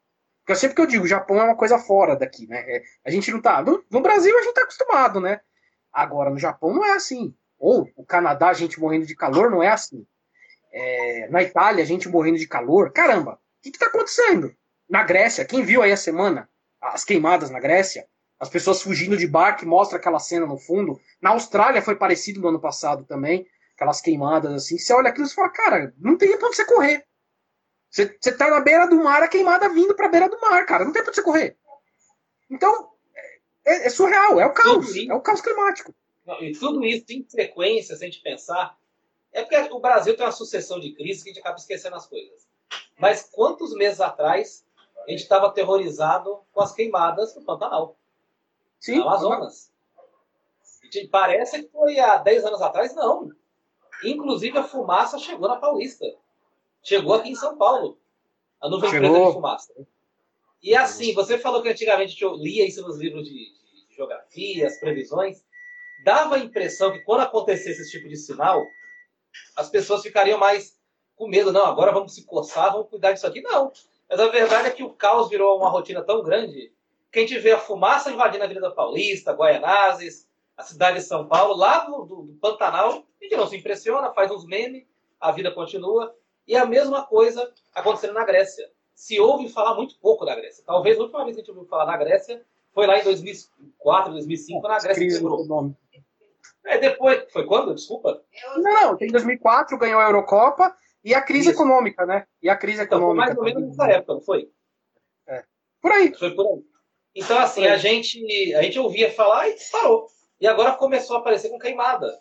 [0.48, 2.61] Porque sempre que eu digo, o Japão é uma coisa fora daqui, né?
[2.61, 3.61] É, a gente não tá.
[3.61, 5.42] No, no, Brasil a gente tá acostumado, né?
[5.92, 7.34] Agora, no Japão não é assim.
[7.58, 10.06] Ou o Canadá, a gente morrendo de calor, não é assim.
[10.72, 12.90] É, na Itália, a gente morrendo de calor.
[12.94, 14.50] Caramba, o que, que tá acontecendo?
[14.88, 16.48] Na Grécia, quem viu aí a semana
[16.80, 18.06] as queimadas na Grécia?
[18.40, 20.98] As pessoas fugindo de barco, mostra aquela cena no fundo.
[21.20, 24.78] Na Austrália foi parecido no ano passado também, aquelas queimadas assim.
[24.78, 27.04] Você olha aquilo e fala, cara, não tem pra onde você correr.
[27.90, 30.85] Você, você tá na beira do mar, a queimada vindo pra beira do mar, cara.
[30.85, 31.57] Não tem pra você correr.
[32.51, 32.90] Então,
[33.64, 34.94] é, é surreal, é o caos.
[34.94, 35.94] Isso, é o caos climático.
[36.27, 38.77] Não, e tudo isso em frequência, se a gente pensar,
[39.33, 42.07] é porque o Brasil tem uma sucessão de crises que a gente acaba esquecendo as
[42.07, 42.46] coisas.
[42.98, 44.66] Mas quantos meses atrás
[45.07, 47.96] a gente estava aterrorizado com as queimadas no Pantanal?
[48.79, 48.96] Sim.
[48.96, 49.72] No Amazonas.
[51.11, 53.31] Parece que foi há 10 anos atrás, não.
[54.05, 56.07] Inclusive a fumaça chegou na Paulista.
[56.83, 57.99] Chegou aqui em São Paulo.
[58.61, 59.11] A nuvem Chegou.
[59.11, 59.73] preta de fumaça.
[60.62, 64.67] E assim, você falou que antigamente eu lia isso nos livros de, de, de geografia,
[64.67, 65.45] as previsões.
[66.05, 68.67] Dava a impressão que quando acontecesse esse tipo de sinal,
[69.57, 70.79] as pessoas ficariam mais
[71.17, 71.53] com medo.
[71.53, 73.41] Não, agora vamos se coçar, vamos cuidar disso aqui.
[73.41, 73.73] Não.
[74.09, 76.73] Mas a verdade é que o caos virou uma rotina tão grande
[77.11, 81.27] que a gente vê a fumaça invadindo a Avenida Paulista, Guaianazes, a cidade de São
[81.27, 84.85] Paulo, lá do, do, do Pantanal, a gente não se impressiona, faz uns memes,
[85.21, 86.14] a vida continua.
[86.48, 88.68] E a mesma coisa acontecendo na Grécia.
[88.94, 90.64] Se ouve falar muito pouco da Grécia.
[90.66, 94.12] Talvez a última vez que a gente ouviu falar da Grécia foi lá em 2004,
[94.12, 95.74] 2005, na Grécia Crise quebrou.
[96.64, 97.74] É, depois, foi quando?
[97.74, 98.22] Desculpa.
[98.56, 101.61] Não, tem 2004, ganhou a Eurocopa e a crise Isso.
[101.61, 102.26] econômica, né?
[102.42, 103.32] E a crise econômica.
[103.32, 104.50] Então, foi mais ou menos nessa época, não foi?
[105.26, 105.44] É.
[105.80, 106.14] Por aí.
[106.14, 106.64] Foi por aí.
[107.14, 110.06] Então, assim, a gente, a gente ouvia falar e parou.
[110.40, 112.18] E agora começou a aparecer com queimada.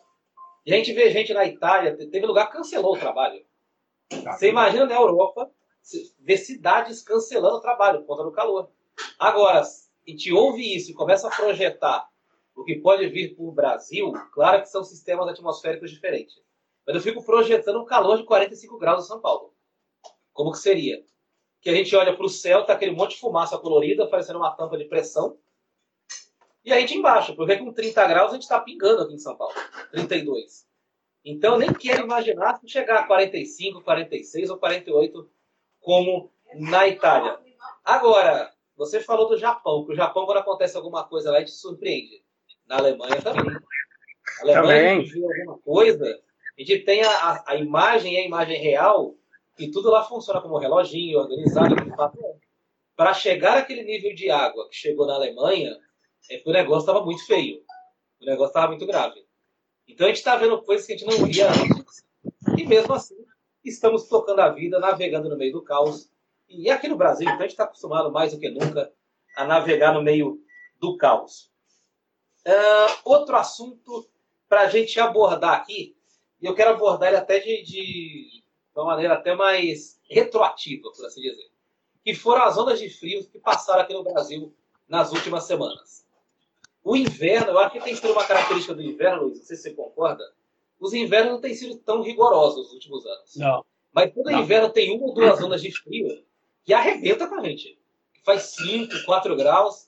[0.65, 3.46] E a gente vê gente na Itália, teve lugar que cancelou o trabalho.
[4.09, 4.33] Tá.
[4.33, 5.51] Você imagina na Europa
[6.19, 8.69] ver cidades cancelando o trabalho por conta do calor.
[9.19, 12.09] Agora, a gente ouve isso e começa a projetar
[12.55, 16.35] o que pode vir para o Brasil, claro que são sistemas atmosféricos diferentes.
[16.85, 19.53] Mas eu fico projetando um calor de 45 graus em São Paulo.
[20.33, 21.03] Como que seria?
[21.61, 24.55] Que a gente olha para o céu, tá aquele monte de fumaça colorida, parecendo uma
[24.55, 25.37] tampa de pressão.
[26.63, 29.35] E a gente embaixo, porque com 30 graus a gente está pingando aqui em São
[29.37, 29.53] Paulo.
[29.91, 30.66] 32.
[31.29, 35.29] Então, eu nem quero imaginar se chegar a 45, 46 ou 48,
[35.81, 37.37] como na Itália.
[37.83, 42.23] Agora, você falou do Japão, que o Japão, quando acontece alguma coisa lá, te surpreende.
[42.65, 43.43] Na Alemanha também.
[43.43, 43.59] Na
[44.41, 44.87] Alemanha, também.
[44.87, 46.05] a gente viu alguma coisa,
[46.57, 49.13] a gente tem a, a imagem e a imagem real,
[49.59, 51.75] e tudo lá funciona como reloginho, organizado,
[52.95, 55.77] Para chegar àquele nível de água que chegou na Alemanha,
[56.31, 57.61] é o negócio estava muito feio.
[58.21, 59.26] O negócio estava muito grave.
[59.87, 62.05] Então a gente está vendo coisas que a gente não via antes.
[62.57, 63.15] E mesmo assim,
[63.63, 66.09] estamos tocando a vida, navegando no meio do caos.
[66.49, 68.91] E aqui no Brasil, então, a gente está acostumado mais do que nunca
[69.35, 70.41] a navegar no meio
[70.79, 71.51] do caos.
[72.45, 74.09] Uh, outro assunto
[74.47, 75.95] para a gente abordar aqui,
[76.41, 78.43] e eu quero abordar ele até de, de, de
[78.75, 81.51] uma maneira até mais retroativa, por assim dizer,
[82.03, 84.55] que foram as ondas de frio que passaram aqui no Brasil
[84.87, 86.06] nas últimas semanas.
[86.87, 89.63] O inverno, eu acho que tem sido uma característica do inverno, Luiz, não sei se
[89.63, 90.23] você concorda,
[90.79, 93.35] os invernos não têm sido tão rigorosos nos últimos anos.
[93.35, 93.65] Não.
[93.91, 94.39] Mas todo Não.
[94.41, 96.23] inverno tem uma ou duas zonas de frio
[96.63, 97.77] que arrebenta com a gente.
[98.13, 99.87] Que faz 5, 4 graus.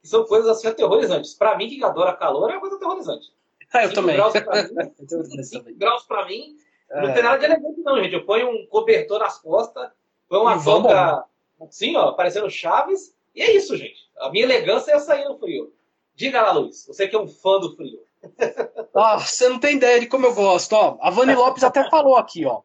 [0.00, 1.34] Que são coisas assim aterrorizantes.
[1.34, 3.32] Pra mim, que adora calor, é uma coisa aterrorizante.
[3.72, 4.16] Ah, eu Cinco também.
[4.16, 4.68] graus pra mim,
[5.00, 5.42] Eu também.
[5.44, 6.56] 5 graus pra mim,
[6.88, 7.12] não É.
[7.14, 8.14] tem nada de elegante, não, gente.
[8.14, 9.90] Eu ponho um cobertor nas costas,
[10.28, 11.24] ponho uma touca
[11.60, 13.14] assim, ó, parecendo Chaves.
[13.34, 14.08] E é isso, gente.
[14.18, 15.74] A minha elegância é sair no frio.
[16.18, 18.00] Diga lá, Luiz, você que é um fã do frio.
[19.00, 20.72] Ah, você não tem ideia de como eu gosto.
[20.72, 22.62] Ó, a Vani Lopes até falou aqui, ó.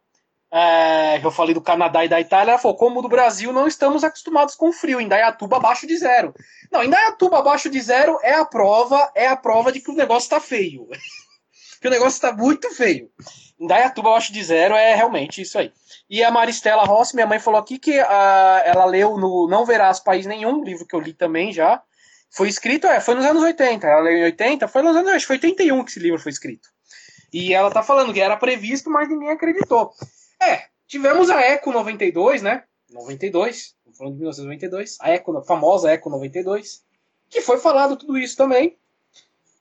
[0.51, 4.03] É, eu falei do Canadá e da Itália, ela falou, como do Brasil, não estamos
[4.03, 4.99] acostumados com frio.
[4.99, 6.33] Em Dayatuba, abaixo de zero.
[6.71, 9.95] Não, em Dayatuba, abaixo de zero é a prova, é a prova de que o
[9.95, 10.87] negócio tá feio.
[11.79, 13.11] que o negócio tá muito feio.
[13.59, 15.71] Em Dayatuba, abaixo de zero é realmente isso aí.
[16.09, 19.99] E a Maristela Rossi, minha mãe falou aqui que ah, ela leu no Não Verás
[19.99, 21.83] País Nenhum, livro que eu li também já.
[22.35, 23.85] Foi escrito, é, foi nos anos 80.
[23.87, 26.31] Ela leu em 80, foi nos anos, acho que foi 81 que esse livro foi
[26.31, 26.67] escrito.
[27.31, 29.91] E ela tá falando que era previsto, mas ninguém acreditou.
[30.41, 32.63] É, tivemos a Eco 92, né?
[32.89, 34.97] 92, estamos falando de 1992.
[35.01, 36.83] A Eco, a famosa Eco 92,
[37.29, 38.77] que foi falado tudo isso também.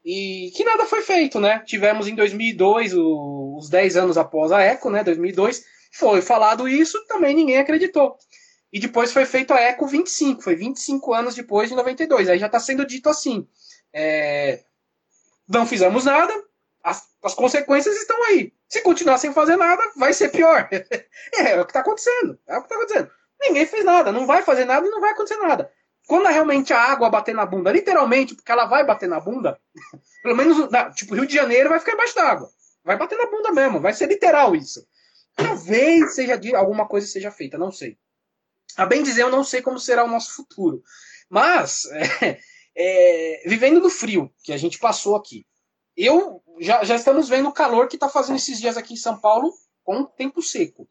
[0.04, 1.60] E que nada foi feito, né?
[1.64, 5.04] Tivemos em 2002, o- os 10 anos após a Eco, né?
[5.04, 8.16] 2002, foi falado isso, também ninguém acreditou.
[8.72, 12.28] E depois foi feito a Eco 25, foi 25 anos depois de 92.
[12.28, 13.46] Aí já está sendo dito assim:
[13.92, 14.64] é,
[15.48, 16.32] não fizemos nada,
[16.82, 18.52] as, as consequências estão aí.
[18.68, 20.68] Se continuar sem fazer nada, vai ser pior.
[20.72, 22.38] é, é o que está acontecendo.
[22.46, 23.10] É o que está acontecendo.
[23.40, 25.70] Ninguém fez nada, não vai fazer nada e não vai acontecer nada.
[26.06, 29.60] Quando realmente a água bater na bunda, literalmente, porque ela vai bater na bunda,
[30.22, 32.48] pelo menos, na- tipo, Rio de Janeiro vai ficar embaixo d'água.
[32.84, 34.86] Vai bater na bunda mesmo, vai ser literal isso.
[35.36, 37.98] Talvez seja de- alguma coisa seja feita, não sei.
[38.76, 40.82] A bem dizer, eu não sei como será o nosso futuro.
[41.28, 41.84] Mas,
[42.22, 42.38] é,
[42.76, 45.46] é, vivendo no frio que a gente passou aqui,
[45.96, 49.18] eu já, já estamos vendo o calor que está fazendo esses dias aqui em São
[49.18, 49.52] Paulo
[49.84, 50.88] com tempo seco.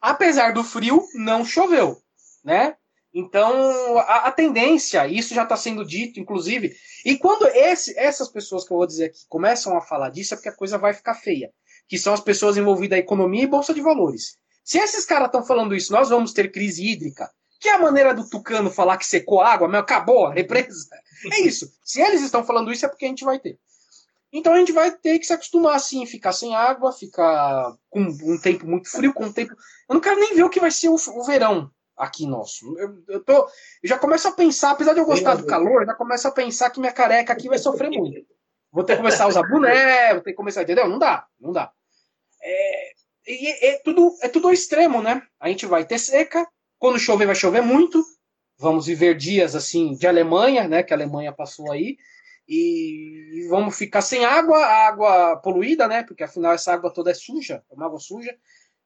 [0.00, 2.00] Apesar do frio, não choveu,
[2.44, 2.76] né?
[3.12, 8.64] Então, a, a tendência, isso já está sendo dito, inclusive, e quando esse- essas pessoas
[8.66, 11.14] que eu vou dizer aqui começam a falar disso, é porque a coisa vai ficar
[11.14, 11.50] feia.
[11.88, 14.36] Que são as pessoas envolvidas em economia e bolsa de valores.
[14.66, 18.12] Se esses caras estão falando isso, nós vamos ter crise hídrica, que é a maneira
[18.12, 20.88] do Tucano falar que secou a água, mas acabou a represa.
[21.32, 21.72] É isso.
[21.84, 23.60] Se eles estão falando isso, é porque a gente vai ter.
[24.32, 28.40] Então a gente vai ter que se acostumar assim, ficar sem água, ficar com um
[28.40, 29.54] tempo muito frio, com um tempo.
[29.88, 32.76] Eu não quero nem ver o que vai ser o, o verão aqui nosso.
[32.76, 35.94] Eu, eu tô, eu já começo a pensar, apesar de eu gostar do calor, já
[35.94, 38.26] começo a pensar que minha careca aqui vai sofrer muito.
[38.72, 40.88] Vou ter que começar a usar boné, vou ter que começar, entendeu?
[40.88, 41.72] Não dá, não dá.
[42.42, 42.75] É,
[43.26, 45.22] e é tudo, é tudo ao extremo, né?
[45.40, 46.46] A gente vai ter seca,
[46.78, 48.02] quando chover, vai chover muito.
[48.58, 50.82] Vamos viver dias assim de Alemanha, né?
[50.82, 51.96] Que a Alemanha passou aí.
[52.48, 56.04] E vamos ficar sem água, água poluída, né?
[56.04, 58.34] Porque afinal essa água toda é suja, é uma água suja.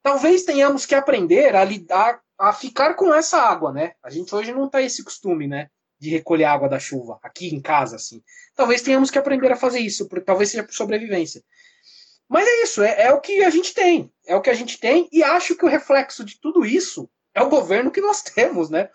[0.03, 3.93] Talvez tenhamos que aprender a lidar, a ficar com essa água, né?
[4.03, 5.69] A gente hoje não tem esse costume, né?
[5.99, 8.23] De recolher água da chuva aqui em casa, assim.
[8.57, 11.43] Talvez tenhamos que aprender a fazer isso, porque talvez seja por sobrevivência.
[12.31, 14.09] Mas é isso, é, é o que a gente tem.
[14.25, 17.43] É o que a gente tem, e acho que o reflexo de tudo isso é
[17.43, 18.89] o governo que nós temos, né?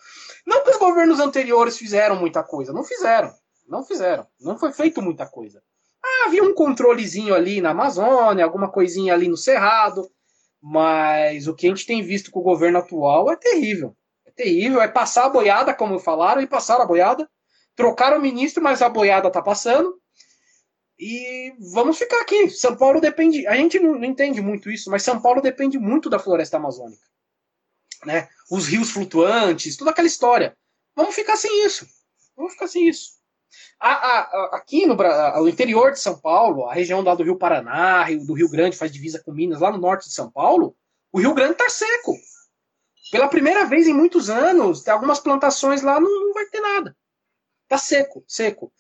[0.48, 3.34] Não que os governos anteriores fizeram muita coisa, não fizeram.
[3.68, 4.26] Não fizeram.
[4.40, 5.62] Não foi feito muita coisa.
[6.02, 10.10] Ah, havia um controlezinho ali na Amazônia, alguma coisinha ali no Cerrado,
[10.62, 13.98] mas o que a gente tem visto com o governo atual é terrível.
[14.26, 17.30] É terrível, é passar a boiada, como falaram, e passaram a boiada.
[17.76, 20.00] Trocaram o ministro, mas a boiada tá passando.
[20.98, 22.50] E vamos ficar aqui.
[22.50, 23.46] São Paulo depende.
[23.48, 27.02] A gente não, entende muito isso, mas São Paulo depende muito da floresta amazônica.
[28.06, 28.30] Né?
[28.50, 30.56] Os rios flutuantes, toda aquela história.
[30.96, 31.86] Vamos ficar sem isso.
[32.36, 33.16] Vamos ficar sem isso.
[33.80, 34.96] A- a- a- aqui no
[35.48, 39.22] interior de São Paulo, a região lá do Rio Paraná, do Rio Grande, faz divisa
[39.24, 40.76] com Minas, lá no norte de São Paulo,
[41.12, 42.16] o Rio Grande está seco.
[43.12, 46.96] Pela primeira vez em muitos anos, algumas plantações lá não, não vai ter nada.
[47.68, 48.72] Tá seco, seco.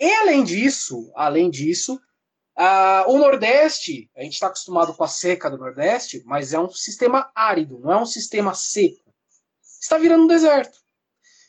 [0.00, 2.00] E além disso, além disso,
[2.56, 6.70] ah, o Nordeste, a gente está acostumado com a seca do Nordeste, mas é um
[6.70, 9.12] sistema árido, não é um sistema seco.
[9.80, 10.78] Está virando um deserto.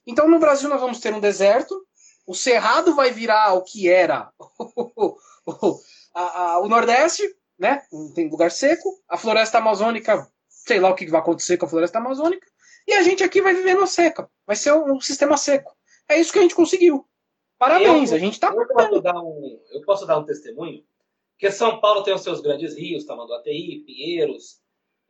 [0.05, 1.85] Então no Brasil nós vamos ter um deserto,
[2.29, 4.31] o Cerrado vai virar o que era
[6.13, 7.23] o, Nordeste,
[7.57, 7.81] né?
[8.13, 9.01] Tem lugar seco.
[9.09, 12.47] A floresta amazônica, sei lá o que vai acontecer com a floresta amazônica.
[12.87, 14.29] E a gente aqui vai viver na seca.
[14.45, 15.75] Vai ser um sistema seco.
[16.07, 17.03] É isso que a gente conseguiu.
[17.59, 18.53] Parabéns, Eu- a gente tá.
[18.55, 20.81] Eu posso, dar um, eu posso dar um testemunho,
[21.37, 24.61] que São Paulo tem os seus grandes rios, Tamanduateí, Pinheiros,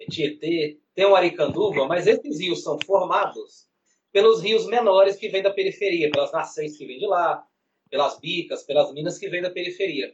[0.09, 3.67] Tietê, tem o Aricanduva, mas esses rios são formados
[4.11, 7.45] pelos rios menores que vêm da periferia, pelas nascentes que vêm de lá,
[7.89, 10.11] pelas bicas, pelas minas que vêm da periferia.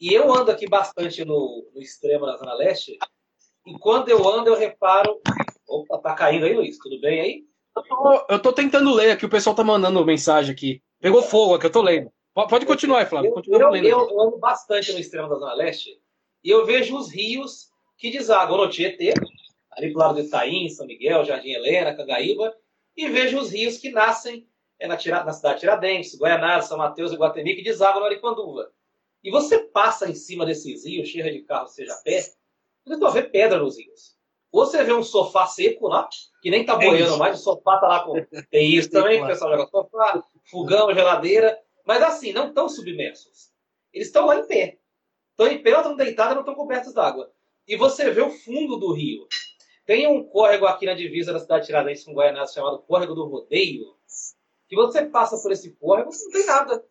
[0.00, 2.98] E eu ando aqui bastante no, no extremo da Zona Leste.
[3.66, 5.20] E quando eu ando, eu reparo.
[5.68, 6.78] Opa, tá caindo aí, Luiz?
[6.78, 7.44] Tudo bem aí?
[7.76, 10.82] Eu tô, eu tô tentando ler aqui, o pessoal tá mandando mensagem aqui.
[11.00, 12.12] Pegou fogo aqui, eu tô lendo.
[12.34, 13.32] Pode continuar, Flávio.
[13.32, 16.00] Continua eu, eu, eu, ando bastante no extremo da Zona Leste
[16.44, 19.12] e eu vejo os rios que desagam no Tietê,
[19.72, 22.54] ali pro lado do Itaim, São Miguel, Jardim Helena, Cangaíba,
[22.96, 24.46] e vejo os rios que nascem
[24.78, 28.70] é, na, na cidade de Tiradentes, Guaianazes, São Mateus e Guatemi, que desagam no Aricanduva.
[29.22, 32.22] E você passa em cima desses rios, cheia de carro, seja a pé,
[32.86, 34.18] você vai ver pedra nos rios.
[34.50, 36.08] Ou você vê um sofá seco lá,
[36.42, 38.14] que nem tá é boiando mais, o sofá tá lá com.
[38.50, 41.58] Tem isso também, o pessoal joga sofá, fogão, geladeira.
[41.86, 43.50] Mas assim, não estão submersos.
[43.92, 44.78] Eles estão lá em pé.
[45.30, 47.32] Estão em pé, estão deitados, não estão cobertos d'água.
[47.66, 49.26] E você vê o fundo do rio.
[49.86, 53.26] Tem um córrego aqui na divisa da cidade de Tiradentes com Guaianazes chamado Córrego do
[53.26, 53.96] Rodeio.
[54.68, 56.84] Que você passa por esse córrego, não tem nada.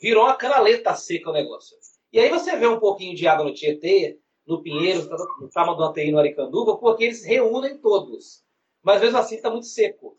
[0.00, 1.76] Virou uma canaleta seca o negócio.
[2.12, 5.08] E aí você vê um pouquinho de água no Tietê, no Pinheiro,
[5.40, 8.42] no Tamanduateí, no Aricanduva, porque eles reúnem todos.
[8.82, 10.16] Mas mesmo assim está muito seco.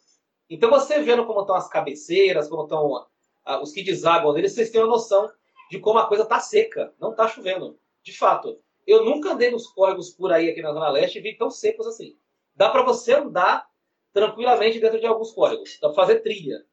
[0.54, 3.08] Então você vendo como estão as cabeceiras, como estão
[3.44, 5.28] ah, os que desaguam neles, vocês têm uma noção
[5.72, 7.80] de como a coisa está seca, não está chovendo.
[8.04, 11.36] De fato, eu nunca andei nos córregos por aí aqui na Zona Leste e vi
[11.36, 12.16] tão secos assim.
[12.56, 13.68] Dá para você andar
[14.14, 16.64] tranquilamente dentro de alguns córregos, dá para fazer trilha.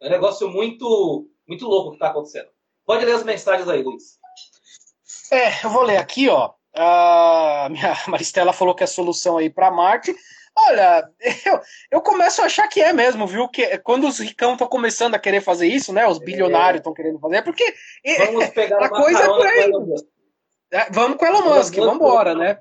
[0.00, 2.48] É um negócio muito, muito louco que está acontecendo.
[2.86, 4.20] Pode ler as mensagens aí, Luiz.
[5.32, 6.52] É, eu vou ler aqui, ó.
[6.72, 10.14] A minha Maristela falou que a solução aí para Marte.
[10.66, 11.08] Olha,
[11.46, 13.48] eu, eu começo a achar que é mesmo, viu?
[13.48, 16.06] Que é quando os ricão estão começando a querer fazer isso, né?
[16.06, 16.96] Os bilionários estão é.
[16.96, 17.74] querendo fazer, é porque
[18.18, 19.72] vamos pegar a coisa é por aí.
[20.72, 22.58] É, vamos com Elon Musk, vamos embora, né?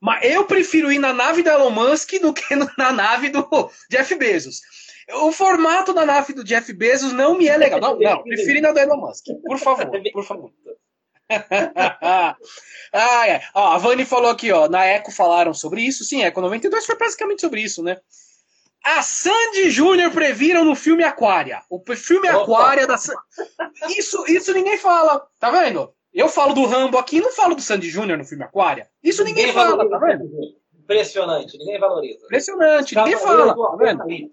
[0.00, 4.14] Mas eu prefiro ir na nave do Elon Musk do que na nave do Jeff
[4.14, 4.60] Bezos.
[5.12, 7.80] O formato da nave do Jeff Bezos não me é legal.
[7.80, 9.26] Não, não, prefiro ir na do Elon Musk.
[9.44, 10.50] Por favor, por favor.
[12.92, 13.42] ah, é.
[13.54, 14.68] ó, a Vani falou aqui, ó.
[14.68, 16.04] Na Eco falaram sobre isso.
[16.04, 17.98] Sim, Eco 92 foi basicamente sobre isso, né?
[18.84, 21.62] A Sandy Júnior previram no filme Aquária.
[21.68, 22.42] O filme Opa.
[22.42, 22.96] Aquária da
[23.88, 25.92] Isso, isso ninguém fala, tá vendo?
[26.12, 28.88] Eu falo do Rambo aqui não falo do Sandy Júnior no filme Aquária.
[29.02, 30.28] Isso ninguém, ninguém fala, tá vendo?
[30.74, 32.24] Impressionante, ninguém valoriza.
[32.24, 34.32] Impressionante, ninguém fala, tá vendo?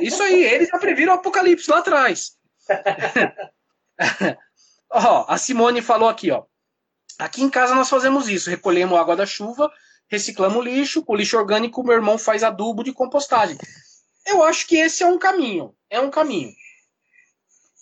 [0.00, 2.36] Isso aí, eles já previram o apocalipse lá atrás.
[4.90, 6.44] Ó, a Simone falou aqui, ó.
[7.18, 9.70] Aqui em casa nós fazemos isso, recolhemos água da chuva,
[10.08, 13.58] reciclamos lixo, o lixo orgânico meu irmão faz adubo de compostagem.
[14.26, 16.52] Eu acho que esse é um caminho, é um caminho.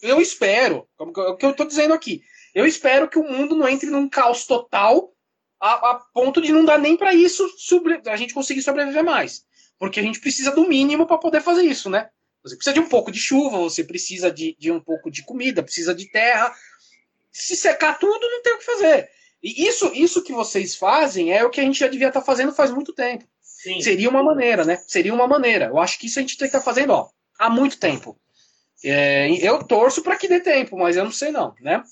[0.03, 2.23] Eu espero, o que eu estou dizendo aqui,
[2.55, 5.13] eu espero que o mundo não entre num caos total
[5.61, 9.45] a, a ponto de não dar nem para isso sobre, a gente conseguir sobreviver mais.
[9.79, 12.09] Porque a gente precisa do mínimo para poder fazer isso, né?
[12.43, 15.63] Você precisa de um pouco de chuva, você precisa de, de um pouco de comida,
[15.63, 16.55] precisa de terra,
[17.37, 19.11] se secar tudo, não tem o que fazer.
[19.43, 22.27] E isso, isso que vocês fazem é o que a gente já devia estar tá
[22.27, 23.25] fazendo faz muito tempo.
[23.43, 23.81] Sim.
[23.83, 24.83] Seria uma maneira, né?
[24.87, 25.67] Seria uma maneira.
[25.67, 28.19] Eu acho que isso a gente tem que estar tá fazendo ó, há muito tempo.
[28.83, 31.83] É, eu torço para que dê tempo, mas eu não sei não, né?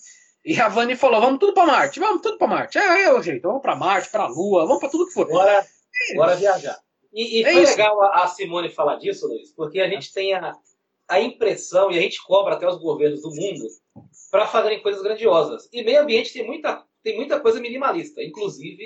[0.45, 2.79] E a Vani falou: vamos tudo para Marte, vamos tudo para Marte.
[2.79, 5.29] É, é o jeito, vamos para Marte, para a Lua, vamos para tudo que for.
[5.29, 5.67] Bora,
[6.11, 6.79] é bora viajar.
[7.13, 7.73] E, e é foi isso.
[7.73, 10.55] legal a Simone falar disso, Luiz, porque a gente tem a,
[11.09, 13.67] a impressão, e a gente cobra até os governos do mundo,
[14.31, 15.69] para fazerem coisas grandiosas.
[15.73, 18.23] E meio ambiente tem muita, tem muita coisa minimalista.
[18.23, 18.85] Inclusive,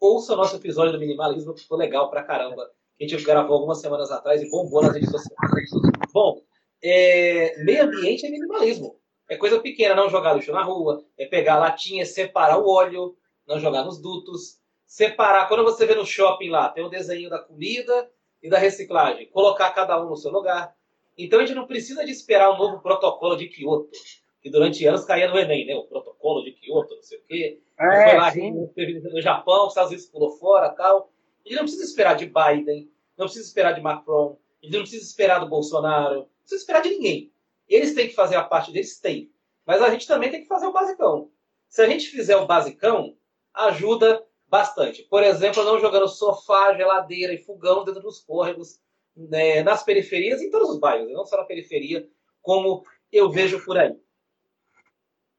[0.00, 2.62] ouça o nosso episódio do minimalismo, que ficou legal pra caramba.
[3.00, 5.70] A gente gravou algumas semanas atrás e bombou nas redes sociais.
[6.12, 6.42] Bom,
[6.82, 9.00] é, meio ambiente é minimalismo.
[9.28, 13.60] É coisa pequena, não jogar lixo na rua, é pegar latinha, separar o óleo, não
[13.60, 15.46] jogar nos dutos, separar.
[15.46, 18.10] Quando você vê no shopping lá, tem o desenho da comida
[18.42, 20.74] e da reciclagem, colocar cada um no seu lugar.
[21.24, 23.90] Então a gente não precisa de esperar um novo protocolo de Kyoto
[24.42, 25.74] que durante anos caía no Enem, né?
[25.76, 27.60] O protocolo de Kyoto, não sei o quê.
[27.78, 28.32] É, foi lá
[29.12, 31.12] no Japão, os Estados Unidos pulou fora tal.
[31.44, 35.38] Ele não precisa esperar de Biden, não precisa esperar de Macron, ele não precisa esperar
[35.38, 37.32] do Bolsonaro, não precisa esperar de ninguém.
[37.68, 39.30] Eles têm que fazer a parte deles, tem.
[39.66, 41.30] Mas a gente também tem que fazer o basicão.
[41.68, 43.16] Se a gente fizer o basicão,
[43.54, 45.02] ajuda bastante.
[45.04, 48.80] Por exemplo, não jogando sofá, geladeira e fogão dentro dos córregos,
[49.28, 52.08] né, nas periferias, em todos os bairros, não só na periferia,
[52.40, 53.94] como eu vejo por aí.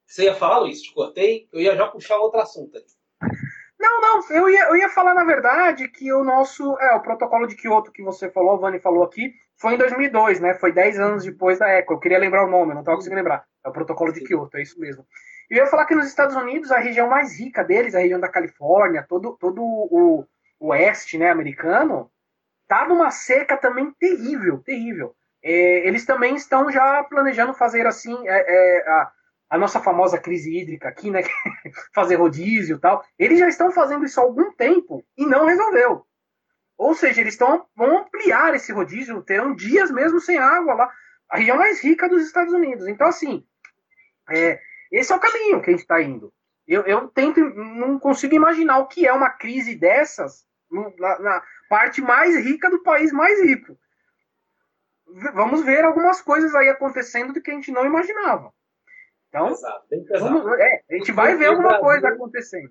[0.06, 0.82] Você ia falar, Luiz?
[0.82, 1.48] Te cortei?
[1.54, 2.94] Eu ia já puxar outro assunto aqui.
[3.80, 6.78] Não, não, eu ia, eu ia falar, na verdade, que o nosso.
[6.80, 10.40] É, o protocolo de Kyoto que você falou, o Vani falou aqui, foi em 2002,
[10.40, 10.54] né?
[10.54, 11.94] Foi 10 anos depois da ECO.
[11.94, 13.46] Eu queria lembrar o nome, não estava conseguindo lembrar.
[13.66, 15.06] É o protocolo de Kyoto, é isso mesmo.
[15.50, 18.30] Eu ia falar que nos Estados Unidos, a região mais rica deles, a região da
[18.30, 20.26] Califórnia, todo, todo o,
[20.60, 22.12] o oeste né, americano,
[22.72, 25.14] tá numa seca também terrível, terrível.
[25.44, 28.16] É, eles também estão já planejando fazer assim.
[28.26, 29.12] É, é, a,
[29.50, 31.20] a nossa famosa crise hídrica aqui, né?
[31.94, 33.04] Fazer rodízio e tal.
[33.20, 36.06] Eles já estão fazendo isso há algum tempo e não resolveu.
[36.78, 40.92] Ou seja, eles estão, vão ampliar esse rodízio, terão dias mesmo sem água lá.
[41.30, 42.88] A região mais rica dos Estados Unidos.
[42.88, 43.44] Então, assim,
[44.30, 46.34] é, esse é o caminho que a gente está indo.
[46.66, 50.46] Eu, eu tento, não consigo imaginar o que é uma crise dessas
[50.98, 53.78] na, na parte mais rica do país mais rico.
[55.34, 58.54] Vamos ver algumas coisas aí acontecendo do que a gente não imaginava.
[59.30, 59.54] Então,
[60.20, 62.70] vamos, é, a gente vai ver alguma Brasil, coisa acontecendo.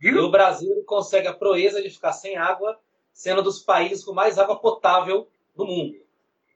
[0.00, 0.18] Diga.
[0.18, 2.76] E o Brasil consegue a proeza de ficar sem água,
[3.12, 5.94] sendo dos países com mais água potável do mundo.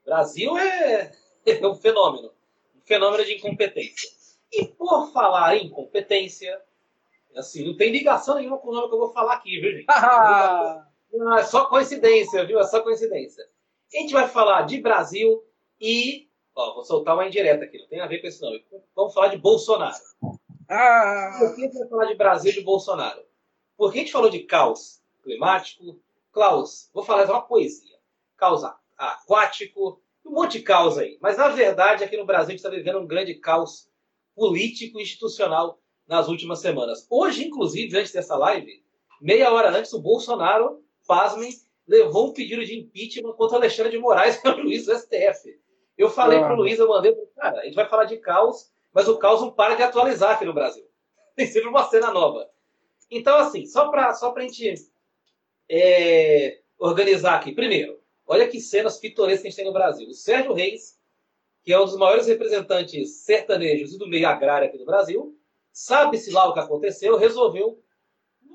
[0.02, 1.12] O Brasil é,
[1.46, 2.32] é um fenômeno.
[2.74, 4.10] Um fenômeno de incompetência.
[4.52, 6.60] E por falar em incompetência,
[7.36, 9.86] assim, não tem ligação nenhuma com o nome que eu vou falar aqui, viu, gente?
[11.18, 12.58] não, é só coincidência, viu?
[12.58, 13.44] É só coincidência.
[13.92, 15.42] A gente vai falar de Brasil
[15.80, 18.64] e Ó, vou soltar uma indireta aqui, não tem a ver com esse nome.
[18.94, 19.96] Vamos falar de Bolsonaro.
[20.68, 21.36] Ah.
[21.40, 23.22] Por que a gente vai falar de Brasil e de Bolsonaro?
[23.76, 25.98] Porque a gente falou de caos climático,
[26.32, 27.96] caos, vou falar uma poesia,
[28.36, 28.62] caos
[28.96, 31.18] aquático, um monte de caos aí.
[31.20, 33.88] Mas na verdade, aqui no Brasil, a gente está vivendo um grande caos
[34.36, 37.06] político e institucional nas últimas semanas.
[37.10, 38.84] Hoje, inclusive, antes dessa live,
[39.20, 41.50] meia hora antes, o Bolsonaro, pasmem,
[41.86, 45.58] levou um pedido de impeachment contra Alexandre de Moraes, que é o juiz do STF.
[45.96, 46.46] Eu falei ah.
[46.46, 49.52] pro Luiz, eu mandei cara, a gente vai falar de caos, mas o caos não
[49.52, 50.84] para de atualizar aqui no Brasil.
[51.36, 52.48] Tem sempre uma cena nova.
[53.10, 54.74] Então, assim, só para só a gente
[55.68, 57.52] é, organizar aqui.
[57.52, 60.08] Primeiro, olha que cenas pitorescas que a gente tem no Brasil.
[60.08, 60.98] O Sérgio Reis,
[61.62, 65.36] que é um dos maiores representantes sertanejos e do meio agrário aqui do Brasil,
[65.72, 67.83] sabe-se lá o que aconteceu, resolveu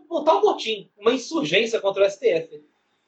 [0.09, 2.63] montar um motim, uma insurgência contra o STF.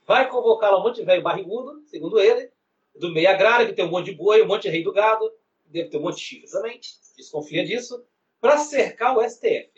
[0.05, 2.51] Vai convocar lá um monte de velho barrigudo, segundo ele,
[2.95, 5.31] do meio agrário, que tem um monte de boi, um monte de rei do gado,
[5.65, 6.79] deve ter um monte de chifre também,
[7.17, 8.05] desconfia disso,
[8.39, 9.71] para cercar o STF.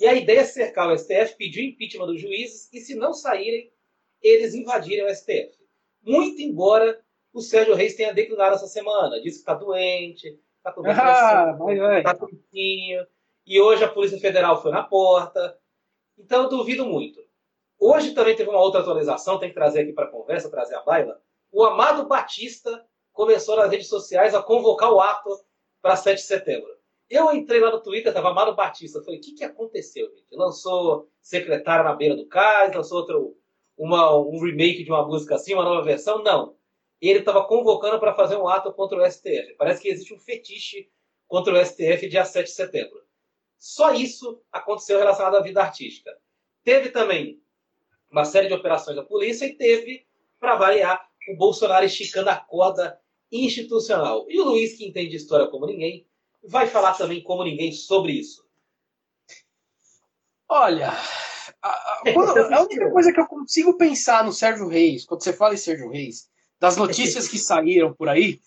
[0.00, 3.12] E a ideia é cercar o STF, pedir o impeachment dos juízes e, se não
[3.12, 3.70] saírem,
[4.22, 5.58] eles invadirem o STF.
[6.02, 7.00] Muito embora
[7.32, 12.14] o Sérgio Reis tenha declinado essa semana, disse que está doente, está com depressão, está
[12.14, 13.06] tristinho,
[13.46, 15.58] e hoje a Polícia Federal foi na porta.
[16.18, 17.20] Então eu duvido muito.
[17.78, 20.82] Hoje também teve uma outra atualização, tem que trazer aqui para a conversa, trazer a
[20.82, 25.30] baila o Amado Batista começou nas redes sociais a convocar o ato
[25.80, 26.76] para 7 de setembro.
[27.08, 29.02] Eu entrei lá no Twitter, estava Amado Batista.
[29.02, 30.36] Falei, o que, que aconteceu, gente?
[30.36, 33.36] Lançou Secretário na Beira do Cais, lançou outro,
[33.76, 36.22] uma, um remake de uma música assim, uma nova versão?
[36.22, 36.56] Não.
[37.00, 39.54] Ele estava convocando para fazer um ato contra o STF.
[39.56, 40.90] Parece que existe um fetiche
[41.26, 43.02] contra o STF dia 7 de setembro.
[43.58, 46.16] Só isso aconteceu relacionado à vida artística.
[46.62, 47.42] Teve também
[48.10, 50.06] uma série de operações da polícia e teve,
[50.38, 52.98] para variar, o Bolsonaro esticando a corda
[53.30, 54.26] institucional.
[54.28, 56.06] E o Luiz, que entende história como ninguém,
[56.42, 58.46] vai falar também como ninguém sobre isso.
[60.48, 60.92] Olha,
[61.60, 62.02] a, a,
[62.56, 65.90] a única coisa que eu consigo pensar no Sérgio Reis, quando você fala em Sérgio
[65.90, 68.40] Reis, das notícias que saíram por aí,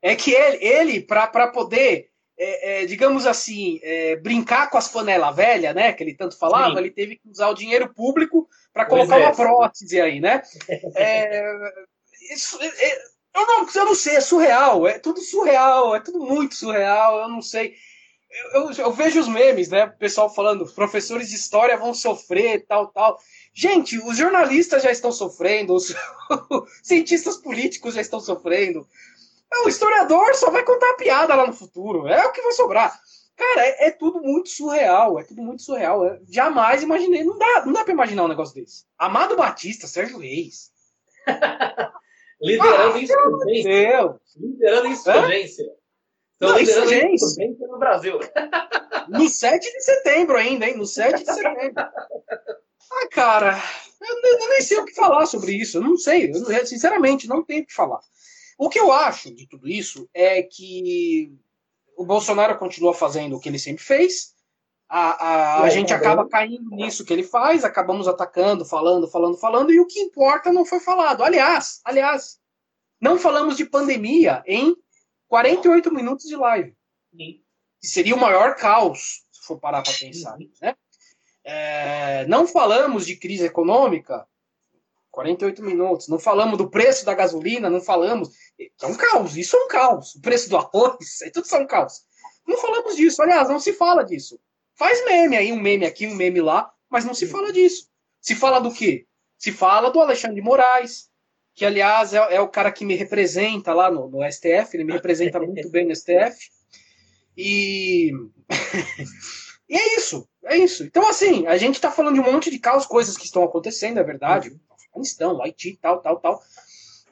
[0.00, 5.34] é que ele, ele para poder, é, é, digamos assim, é, brincar com as panelas
[5.34, 6.80] velhas, né, que ele tanto falava, Sim.
[6.80, 10.42] ele teve que usar o dinheiro público para colocar uma prótese aí, né?
[10.96, 11.52] É,
[12.30, 12.98] isso, é, é,
[13.34, 17.28] eu, não, eu não sei, é surreal, é tudo surreal, é tudo muito surreal, eu
[17.28, 17.74] não sei.
[18.52, 19.84] Eu, eu, eu vejo os memes, né?
[19.84, 23.18] O pessoal falando, professores de história vão sofrer, tal, tal.
[23.54, 25.94] Gente, os jornalistas já estão sofrendo, os
[26.82, 28.86] cientistas políticos já estão sofrendo.
[29.64, 32.98] O historiador só vai contar a piada lá no futuro, é o que vai sobrar.
[33.36, 36.04] Cara, é, é tudo muito surreal, é tudo muito surreal.
[36.04, 38.84] Eu jamais imaginei, não dá, não dá pra imaginar um negócio desse.
[38.98, 40.70] Amado Batista, Sérgio Reis.
[42.40, 44.20] Liderando ah, insurgência.
[44.36, 45.64] Liderando insurgência.
[46.32, 48.18] Estão Não, liderando insurgência no Brasil.
[49.08, 50.76] No 7 de setembro ainda, hein?
[50.76, 51.74] No 7 de setembro.
[51.76, 53.56] Ah, cara,
[54.00, 55.78] eu, eu nem sei o que falar sobre isso.
[55.78, 56.28] Eu não sei.
[56.28, 58.00] Eu, sinceramente, não tenho o que falar.
[58.58, 61.32] O que eu acho de tudo isso é que
[61.96, 64.34] o Bolsonaro continua fazendo o que ele sempre fez.
[64.88, 69.72] A, a, a gente acaba caindo nisso que ele faz, acabamos atacando, falando, falando, falando,
[69.72, 71.24] e o que importa não foi falado.
[71.24, 72.38] Aliás, aliás,
[73.00, 74.76] não falamos de pandemia em
[75.28, 76.74] 48 minutos de live.
[77.80, 80.36] Que seria o maior caos, se for parar para pensar.
[80.62, 80.76] Né?
[81.44, 84.26] É, não falamos de crise econômica
[85.16, 86.08] 48 minutos.
[86.08, 88.28] Não falamos do preço da gasolina, não falamos.
[88.60, 90.14] É um caos, isso é um caos.
[90.14, 92.02] O preço do arroz, é tudo são caos.
[92.46, 94.38] Não falamos disso, aliás, não se fala disso.
[94.74, 97.88] Faz meme aí, um meme aqui, um meme lá, mas não se fala disso.
[98.20, 99.06] Se fala do quê?
[99.38, 101.08] Se fala do Alexandre de Moraes,
[101.54, 104.92] que aliás é, é o cara que me representa lá no, no, STF, ele me
[104.92, 106.50] representa muito bem no STF.
[107.34, 108.12] E.
[109.66, 110.84] e é isso, é isso.
[110.84, 113.98] Então, assim, a gente tá falando de um monte de caos, coisas que estão acontecendo,
[113.98, 114.50] é verdade.
[114.50, 114.65] Uhum.
[114.96, 116.42] Afeganistão, Haiti, tal, tal, tal.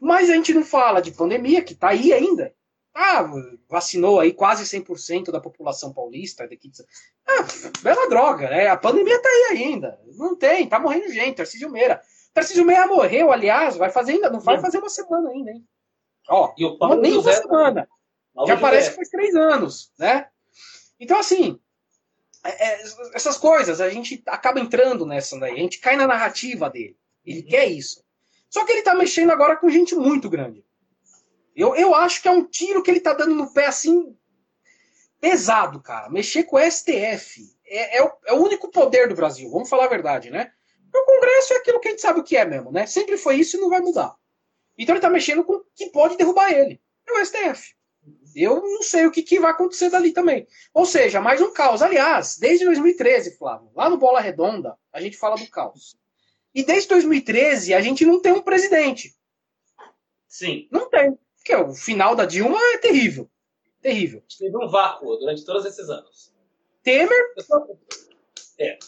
[0.00, 2.54] Mas a gente não fala de pandemia, que tá aí ainda.
[2.94, 3.28] Ah,
[3.68, 6.46] vacinou aí quase 100% da população paulista.
[6.46, 6.82] Daqui de...
[7.26, 7.44] Ah,
[7.82, 8.68] bela droga, né?
[8.68, 9.98] A pandemia tá aí ainda.
[10.16, 11.36] Não tem, tá morrendo gente.
[11.36, 12.00] Tarcísio Meira.
[12.32, 15.64] Tarcísio Meira morreu, aliás, vai fazer ainda, não vai fazer uma semana ainda, hein?
[16.28, 17.88] Ó, e o Paulo nem José, uma semana.
[18.46, 20.26] Já parece que faz três anos, né?
[20.98, 21.60] Então, assim,
[22.44, 22.82] é, é,
[23.14, 26.96] essas coisas, a gente acaba entrando nessa daí, a gente cai na narrativa dele.
[27.24, 28.04] Ele quer isso.
[28.50, 30.64] Só que ele tá mexendo agora com gente muito grande.
[31.56, 34.16] Eu, eu acho que é um tiro que ele tá dando no pé assim.
[35.20, 36.10] pesado, cara.
[36.10, 37.54] Mexer com o STF.
[37.66, 40.52] É, é, o, é o único poder do Brasil, vamos falar a verdade, né?
[40.94, 42.86] O Congresso é aquilo que a gente sabe o que é mesmo, né?
[42.86, 44.14] Sempre foi isso e não vai mudar.
[44.78, 46.80] Então ele tá mexendo com o que pode derrubar ele.
[47.08, 47.74] É o STF.
[48.34, 50.46] Eu não sei o que, que vai acontecer dali também.
[50.72, 51.82] Ou seja, mais um caos.
[51.82, 55.96] Aliás, desde 2013, Flávio, lá no Bola Redonda, a gente fala do caos.
[56.54, 59.14] E desde 2013, a gente não tem um presidente.
[60.28, 60.68] Sim.
[60.70, 61.18] Não tem.
[61.36, 63.28] Porque o final da Dilma é terrível.
[63.82, 64.22] Terrível.
[64.38, 66.32] Teve um vácuo durante todos esses anos.
[66.82, 67.34] Temer?
[67.40, 67.66] Só...
[68.58, 68.78] É.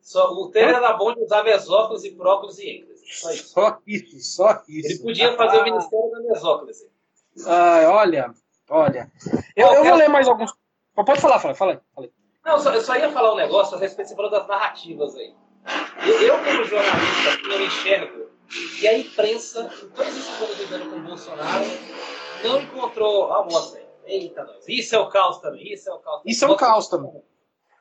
[0.00, 0.76] Só, o Temer é?
[0.76, 3.04] era bom de usar mesóclise, próclise e ênclise.
[3.08, 3.48] Só isso.
[3.48, 4.88] Só isso, só isso.
[4.92, 5.60] Ele podia fazer ah.
[5.60, 6.90] o Ministério da Mesóclise.
[7.46, 8.34] Ah, olha,
[8.70, 9.12] olha.
[9.54, 10.52] Eu, eu vou ler mais alguns.
[10.94, 12.10] Pode falar, fala, fala aí.
[12.44, 15.34] Não, eu só ia falar um negócio a respeito, das narrativas aí.
[16.22, 18.30] Eu, como jornalista, eu enxergo
[18.80, 21.64] e a imprensa, em todos esses anos lidando com o Bolsonaro,
[22.44, 23.84] não encontrou a moça.
[24.04, 24.64] Eita, nós.
[24.68, 25.72] Isso é o caos também.
[25.72, 26.18] Isso é o caos.
[26.18, 26.32] Também.
[26.32, 27.22] Isso é o caos também.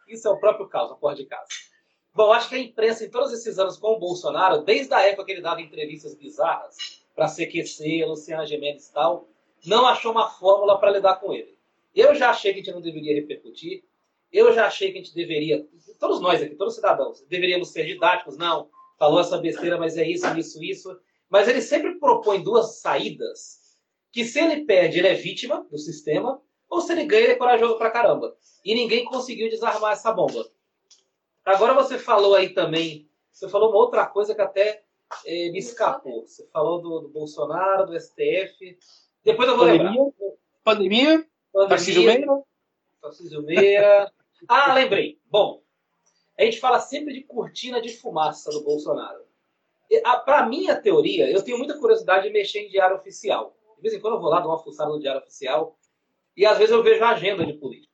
[0.08, 1.48] Isso é o próprio caos, a porra de casa.
[2.14, 5.26] Bom, acho que a imprensa, em todos esses anos com o Bolsonaro, desde a época
[5.26, 9.28] que ele dava entrevistas bizarras para CQC, Luciana Gimenez e tal,
[9.66, 11.58] não achou uma fórmula para lidar com ele.
[11.94, 13.84] Eu já achei que a gente não deveria repercutir.
[14.36, 15.66] Eu já achei que a gente deveria,
[16.00, 18.38] todos nós aqui, todos os cidadãos, deveríamos ser didáticos.
[18.38, 18.70] Não,
[19.00, 21.00] falou essa besteira, mas é isso, isso, isso.
[21.30, 23.66] Mas ele sempre propõe duas saídas
[24.12, 27.38] que se ele perde, ele é vítima do sistema, ou se ele ganha, ele é
[27.38, 28.36] corajoso pra caramba.
[28.64, 30.46] E ninguém conseguiu desarmar essa bomba.
[31.44, 34.84] Agora você falou aí também, você falou uma outra coisa que até
[35.26, 36.26] eh, me escapou.
[36.26, 38.78] Você falou do, do, Bolsonaro, do STF.
[39.24, 39.90] Depois eu vou Pandemia?
[39.90, 40.14] lembrar.
[40.64, 41.26] Pandemia?
[41.52, 42.44] Pandemia Tarcísio Meira?
[43.02, 44.12] Tarcísio Meira.
[44.48, 45.20] Ah, lembrei.
[45.26, 45.62] Bom,
[46.38, 49.26] a gente fala sempre de cortina de fumaça do Bolsonaro.
[50.26, 53.56] Para mim, a teoria, eu tenho muita curiosidade de mexer em diário oficial.
[53.78, 55.78] De vez em quando eu vou lá dar uma fuçada no diário oficial
[56.36, 57.94] e às vezes eu vejo a agenda de político.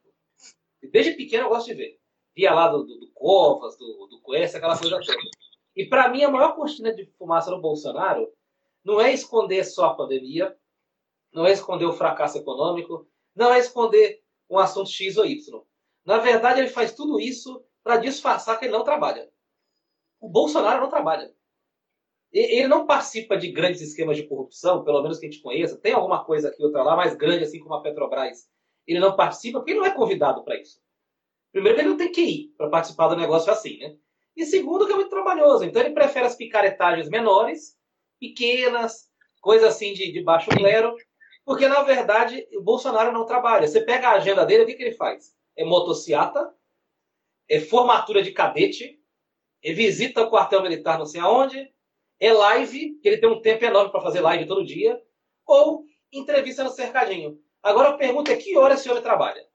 [0.91, 1.99] Desde pequeno eu gosto de ver.
[2.35, 5.17] Via lá do, do, do Covas, do, do Coessa, aquela coisa toda.
[5.75, 8.31] E para mim, a maior cortina de fumaça no Bolsonaro
[8.83, 10.57] não é esconder só a pandemia,
[11.31, 15.61] não é esconder o fracasso econômico, não é esconder um assunto X ou Y.
[16.05, 19.29] Na verdade, ele faz tudo isso para disfarçar que ele não trabalha.
[20.19, 21.33] O Bolsonaro não trabalha.
[22.31, 25.77] Ele não participa de grandes esquemas de corrupção, pelo menos que a gente conheça.
[25.77, 28.47] Tem alguma coisa aqui, outra lá, mais grande, assim como a Petrobras.
[28.87, 30.79] Ele não participa porque ele não é convidado para isso.
[31.51, 33.97] Primeiro, ele não tem que ir para participar do negócio assim, né?
[34.35, 35.65] E segundo, que é muito trabalhoso.
[35.65, 37.77] Então, ele prefere as picaretagens menores,
[38.17, 39.09] pequenas,
[39.41, 40.95] coisas assim de, de baixo clero,
[41.43, 43.67] porque, na verdade, o Bolsonaro não trabalha.
[43.67, 45.35] Você pega a agenda dele, o que, que ele faz?
[45.55, 46.53] É motociata,
[47.49, 48.99] é formatura de cadete,
[49.63, 51.71] é visita ao quartel militar não sei aonde,
[52.19, 55.01] é live, que ele tem um tempo enorme para fazer live todo dia,
[55.45, 57.41] ou entrevista no cercadinho.
[57.61, 59.45] Agora a pergunta é que hora esse homem trabalha?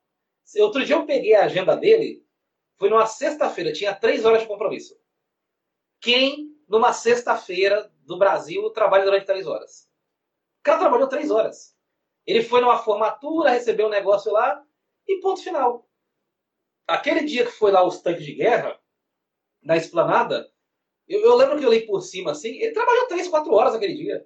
[0.58, 2.24] Outro dia eu peguei a agenda dele,
[2.76, 4.96] foi numa sexta-feira, tinha três horas de compromisso.
[6.00, 9.88] Quem, numa sexta-feira do Brasil, trabalha durante três horas?
[10.60, 11.74] O cara trabalhou três horas.
[12.26, 14.65] Ele foi numa formatura, recebeu um negócio lá
[15.08, 15.86] e ponto final
[16.86, 18.78] aquele dia que foi lá os tanques de guerra,
[19.62, 20.48] na esplanada,
[21.08, 23.94] eu, eu, lembro que eu li por cima assim, ele trabalhou 3, 4 horas aquele
[23.94, 24.24] dia.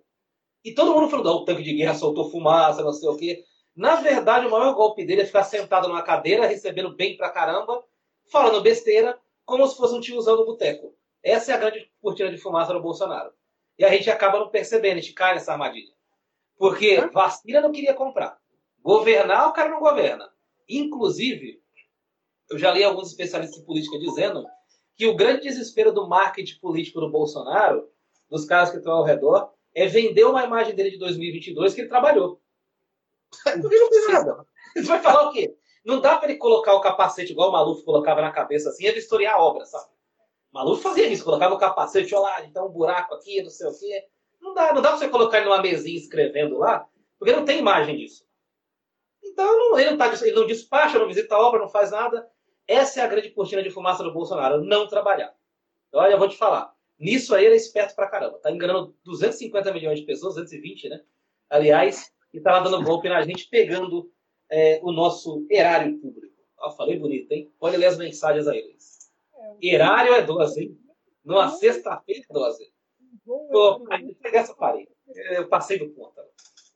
[0.62, 3.44] E todo mundo falou, o tanque de guerra soltou fumaça, não sei o quê.
[3.74, 7.82] Na verdade, o maior golpe dele é ficar sentado numa cadeira, recebendo bem pra caramba,
[8.30, 10.94] falando besteira, como se fosse um tiozão do boteco.
[11.22, 13.32] Essa é a grande cortina de fumaça do Bolsonaro.
[13.78, 15.92] E a gente acaba não percebendo, a gente cai nessa armadilha.
[16.58, 18.38] Porque vacina não queria comprar.
[18.82, 20.30] Governar, o cara não governa.
[20.70, 21.60] Inclusive,
[22.48, 24.46] eu já li alguns especialistas em política dizendo
[24.96, 27.88] que o grande desespero do marketing político do Bolsonaro,
[28.28, 31.88] dos caras que estão ao redor, é vender uma imagem dele de 2022 que ele
[31.88, 32.40] trabalhou.
[33.30, 34.46] Porque não fez nada.
[34.74, 35.56] Você vai falar o quê?
[35.84, 38.98] Não dá para ele colocar o capacete igual o Maluf colocava na cabeça assim e
[38.98, 39.88] historiar a obra, sabe?
[40.52, 43.66] O Maluf fazia isso, colocava o capacete, olha lá, então um buraco aqui, não sei
[43.66, 44.04] o quê.
[44.40, 46.86] Não dá, não dá para você colocar ele numa mesinha escrevendo lá,
[47.18, 48.24] porque não tem imagem disso.
[49.22, 52.28] Então não, ele, não tá, ele não despacha, não visita a obra, não faz nada.
[52.66, 55.34] Essa é a grande cortina de fumaça do Bolsonaro, não trabalhar.
[55.92, 56.72] Olha, eu vou te falar.
[56.98, 58.38] Nisso aí ele é esperto pra caramba.
[58.38, 61.00] Tá enganando 250 milhões de pessoas, 220, né?
[61.48, 64.12] Aliás, e tá lá dando golpe na gente, pegando
[64.50, 66.36] é, o nosso erário público.
[66.58, 67.50] Ó, falei bonito, hein?
[67.58, 69.10] Pode ler as mensagens aí, Luiz.
[69.60, 70.78] Erário é 12, hein?
[71.24, 72.72] Numa sexta-feira é 12.
[73.50, 73.80] Pô,
[74.22, 74.90] pegar essa parede.
[75.30, 76.20] Eu passei do ponto.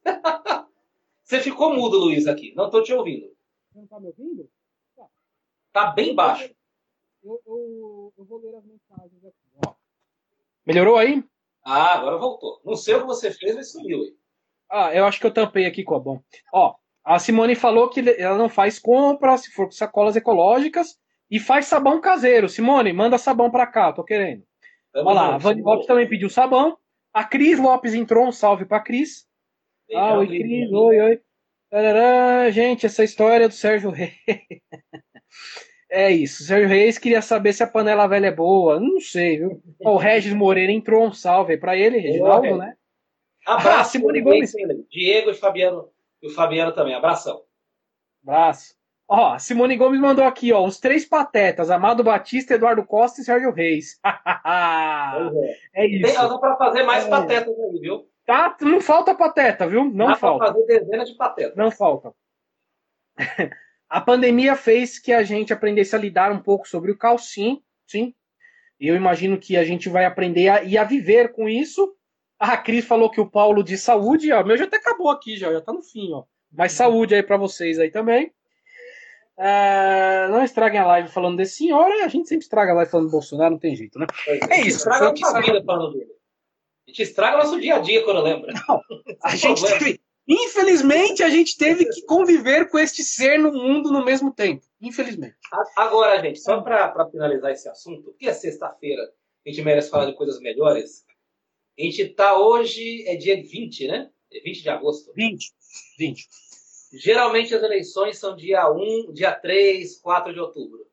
[1.24, 2.54] Você ficou mudo, Luiz, aqui.
[2.54, 3.34] Não tô te ouvindo.
[3.74, 4.48] Não tá me ouvindo?
[4.94, 5.06] Tá,
[5.72, 6.54] tá bem baixo.
[7.22, 9.66] Eu, eu, eu vou ler as mensagens aqui.
[9.66, 9.72] Ó.
[10.66, 11.24] Melhorou aí?
[11.64, 12.60] Ah, agora voltou.
[12.64, 14.14] Não sei o que você fez, mas sumiu aí.
[14.70, 16.20] Ah, eu acho que eu tampei aqui com a bom.
[16.52, 20.98] Ó, a Simone falou que ela não faz compra se for com sacolas ecológicas
[21.30, 22.48] e faz sabão caseiro.
[22.48, 24.44] Simone, manda sabão para cá, tô querendo.
[24.92, 26.78] Vamos Olha lá, a Vani Lopes também pediu sabão.
[27.12, 29.26] A Cris Lopes entrou, um salve pra Cris.
[29.92, 31.20] Ah, oi, Cris, oi, oi.
[31.70, 34.12] Tarará, gente, essa história do Sérgio Reis.
[35.90, 36.42] é isso.
[36.42, 38.78] O Sérgio Reis queria saber se a panela velha é boa.
[38.78, 39.62] Não sei, viu?
[39.80, 42.74] o Regis Moreira entrou, um salve para ele, Reginaldo, né?
[43.46, 44.52] Abraço, ah, Simone Gomes.
[44.90, 45.90] Diego e Fabiano,
[46.22, 46.94] e o Fabiano também.
[46.94, 47.42] Abração.
[48.22, 48.74] Abraço.
[49.06, 53.52] Ó, Simone Gomes mandou aqui, ó, os três patetas, Amado Batista, Eduardo Costa e Sérgio
[53.52, 54.00] Reis.
[55.74, 55.82] é.
[55.82, 56.06] é isso.
[56.06, 57.10] Tem razão para fazer mais é.
[57.10, 58.08] patetas aí, viu?
[58.26, 59.84] Tá, não falta pateta, viu?
[59.84, 60.46] Não Dá falta.
[60.46, 61.56] fazer dezenas de patetas.
[61.56, 62.14] Não falta.
[63.88, 67.62] a pandemia fez que a gente aprendesse a lidar um pouco sobre o caos, sim,
[67.86, 68.14] sim.
[68.80, 71.94] Eu imagino que a gente vai aprender a, e a viver com isso.
[72.38, 75.52] A Cris falou que o Paulo de saúde, ó, meu já até acabou aqui, já,
[75.52, 76.24] já tá no fim, ó.
[76.52, 78.32] Mas saúde aí para vocês aí também.
[79.36, 83.06] Uh, não estraguem a live falando desse senhor, a gente sempre estraga a live falando
[83.08, 84.06] do Bolsonaro, não tem jeito, né?
[84.28, 84.78] É, é isso.
[84.78, 86.13] Estraga a vida falando dele.
[86.86, 88.52] A gente estraga nosso dia a dia quando lembra.
[88.68, 88.80] Não,
[89.22, 94.04] a gente teve, infelizmente, a gente teve que conviver com este ser no mundo no
[94.04, 94.64] mesmo tempo.
[94.80, 95.36] Infelizmente.
[95.76, 99.02] Agora, gente, só para finalizar esse assunto, porque é sexta-feira,
[99.46, 101.04] a gente merece falar de coisas melhores.
[101.78, 104.10] A gente está hoje, é dia 20, né?
[104.30, 105.12] É 20 de agosto.
[105.14, 105.52] 20.
[105.98, 106.28] 20.
[106.92, 110.86] Geralmente as eleições são dia 1, dia 3, 4 de outubro.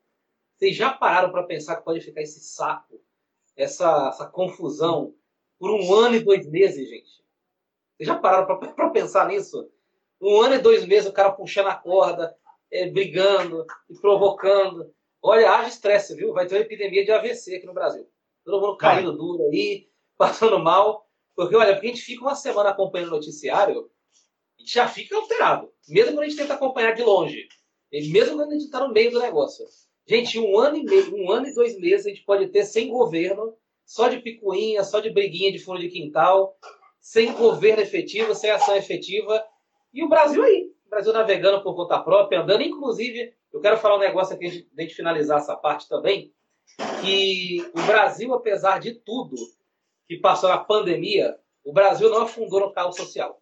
[0.55, 3.01] Vocês já pararam para pensar que pode ficar esse saco,
[3.55, 5.13] essa, essa confusão
[5.61, 7.21] por um ano e dois meses, gente.
[7.95, 9.69] Vocês já pararam para pensar nisso?
[10.19, 12.35] Um ano e dois meses o cara puxando a corda,
[12.71, 14.91] é, brigando e provocando.
[15.21, 16.33] Olha, haja estresse, viu?
[16.33, 18.09] Vai ter uma epidemia de AVC aqui no Brasil.
[18.43, 19.87] Todo mundo caindo duro aí,
[20.17, 21.07] passando mal.
[21.35, 23.87] Porque, olha, porque a gente fica uma semana acompanhando o noticiário,
[24.57, 25.71] a gente já fica alterado.
[25.87, 27.47] Mesmo quando a gente tenta acompanhar de longe.
[27.91, 29.63] Mesmo quando a gente está no meio do negócio.
[30.07, 32.89] Gente, um ano e meio, um ano e dois meses a gente pode ter sem
[32.89, 33.55] governo
[33.85, 36.57] só de picuinha, só de briguinha de fundo de quintal,
[36.99, 39.43] sem governo efetivo, sem ação efetiva.
[39.93, 42.63] E o Brasil aí, o Brasil navegando por conta própria, andando.
[42.63, 46.33] Inclusive, eu quero falar um negócio aqui antes de finalizar essa parte também,
[47.01, 49.35] que o Brasil, apesar de tudo
[50.07, 53.41] que passou na pandemia, o Brasil não afundou no caos social.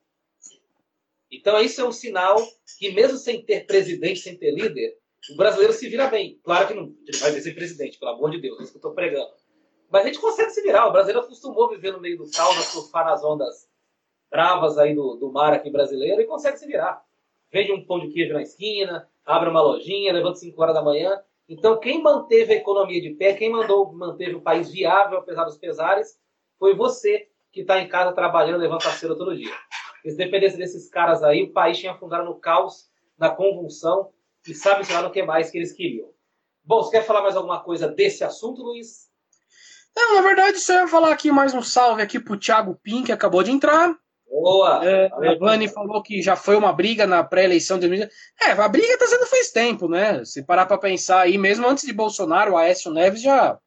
[1.31, 2.37] Então, isso é um sinal
[2.77, 4.97] que, mesmo sem ter presidente, sem ter líder,
[5.31, 6.39] o brasileiro se vira bem.
[6.43, 8.95] Claro que não vai ser presidente, pelo amor de Deus, é isso que eu estou
[8.95, 9.31] pregando.
[9.89, 10.87] Mas a gente consegue se virar.
[10.87, 13.69] O brasileiro acostumou viver no meio do caos, a surfar nas ondas
[14.29, 17.03] bravas aí do, do mar aqui brasileiro e consegue se virar.
[17.51, 21.19] Vende um pão de queijo na esquina, abre uma lojinha, levanta 5 horas da manhã.
[21.47, 25.57] Então, quem manteve a economia de pé, quem mandou manteve o país viável, apesar dos
[25.57, 26.19] pesares,
[26.59, 29.51] foi você que está em casa trabalhando, levanta cedo todo dia.
[30.03, 34.11] se dependesse desses caras aí, o país tinha afundado no caos, na convulsão,
[34.47, 36.09] e sabe-se lá no que mais que eles queriam.
[36.63, 39.08] Bom, você quer falar mais alguma coisa desse assunto, Luiz?
[39.95, 43.11] Não, na verdade, só ia falar aqui mais um salve aqui pro Thiago Pim, que
[43.11, 43.95] acabou de entrar.
[44.29, 44.81] Boa!
[44.85, 48.11] É, a Vani falou que já foi uma briga na pré-eleição de 2020.
[48.41, 50.23] É, a briga tá sendo faz tempo, né?
[50.23, 53.57] Se parar pra pensar aí, mesmo antes de Bolsonaro, o Aécio Neves já.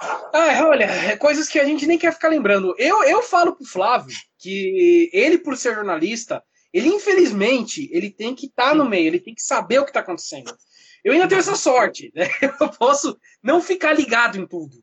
[0.00, 2.74] Ah, olha, é coisas que a gente nem quer ficar lembrando.
[2.78, 8.46] Eu, eu falo pro Flávio que ele, por ser jornalista, ele infelizmente, ele tem que
[8.46, 10.56] estar tá no meio, ele tem que saber o que tá acontecendo.
[11.04, 12.28] Eu ainda tenho essa sorte, né?
[12.60, 14.76] Eu posso não ficar ligado em tudo.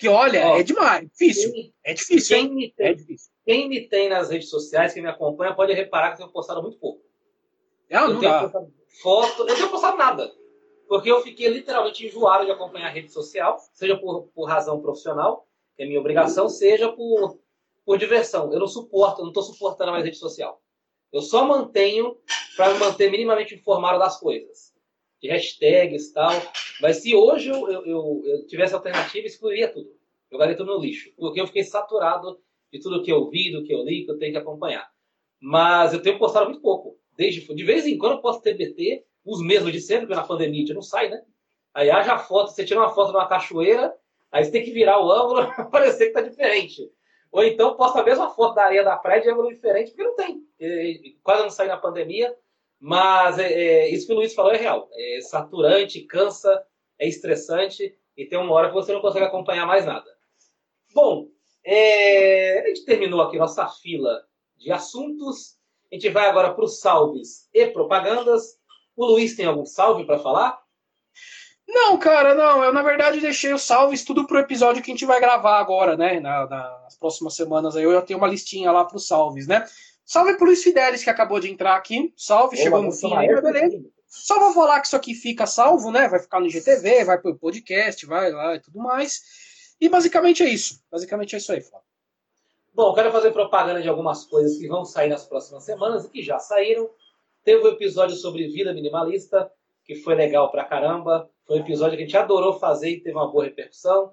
[0.00, 1.52] Que olha, Ó, é demais, difícil.
[1.52, 2.74] Quem, é difícil, quem hein?
[2.74, 3.30] Tem, é difícil.
[3.44, 6.62] Quem me tem nas redes sociais, quem me acompanha, pode reparar que eu tenho postado
[6.62, 7.02] muito pouco.
[7.90, 8.72] Não, eu não tenho postado
[9.02, 10.32] foto, eu não tenho postado nada.
[10.88, 15.46] Porque eu fiquei literalmente enjoado de acompanhar a rede social, seja por, por razão profissional,
[15.76, 17.38] que é minha obrigação, seja por,
[17.84, 18.50] por diversão.
[18.54, 20.62] Eu não suporto, eu não estou suportando mais rede social.
[21.12, 22.16] Eu só mantenho
[22.56, 24.69] para me manter minimamente informado das coisas
[25.28, 26.32] hashtags tal.
[26.80, 29.90] Mas se hoje eu, eu, eu, eu tivesse alternativa, excluiria tudo.
[30.30, 31.10] Jogaria tudo no lixo.
[31.16, 32.40] Porque eu fiquei saturado
[32.72, 34.88] de tudo que eu vi, do que eu li, que eu tenho que acompanhar.
[35.40, 36.98] Mas eu tenho postado muito pouco.
[37.16, 40.58] Desde, de vez em quando eu posto TBT, os mesmos de sempre, porque na pandemia
[40.58, 41.22] a gente não sai, né?
[41.74, 43.94] Aí haja foto, você tira uma foto de uma cachoeira,
[44.30, 46.90] aí você tem que virar o ângulo para parecer que tá diferente.
[47.30, 50.16] Ou então posta a mesma foto da areia da praia de ângulo diferente, porque não
[50.16, 50.42] tem.
[51.22, 52.34] Quase não sai na pandemia.
[52.80, 54.88] Mas é, é, isso que o Luiz falou é real.
[54.92, 56.64] É saturante, cansa,
[56.98, 60.10] é estressante e tem uma hora que você não consegue acompanhar mais nada.
[60.94, 61.28] Bom,
[61.62, 64.24] é, a gente terminou aqui nossa fila
[64.56, 65.58] de assuntos.
[65.92, 68.58] A gente vai agora para os salves e propagandas.
[68.96, 70.60] O Luiz tem algum salve para falar?
[71.68, 72.64] Não, cara, não.
[72.64, 75.96] Eu, na verdade, deixei os salves tudo pro episódio que a gente vai gravar agora,
[75.96, 76.18] né?
[76.18, 77.84] Na, nas próximas semanas aí.
[77.84, 79.66] Eu já tenho uma listinha lá pros salves, né?
[80.10, 82.12] Salve pro Luiz Fidelis, que acabou de entrar aqui.
[82.16, 83.80] Salve, Oba, chegou no fim aí, beleza.
[84.08, 86.08] Só vou falar que isso aqui fica salvo, né?
[86.08, 89.20] Vai ficar no IGTV, vai pro podcast, vai lá e tudo mais.
[89.80, 90.82] E basicamente é isso.
[90.90, 91.86] Basicamente é isso aí, Flávio.
[92.74, 96.24] Bom, quero fazer propaganda de algumas coisas que vão sair nas próximas semanas e que
[96.24, 96.90] já saíram.
[97.44, 99.48] Teve um episódio sobre vida minimalista,
[99.84, 101.30] que foi legal pra caramba.
[101.46, 104.12] Foi um episódio que a gente adorou fazer e teve uma boa repercussão.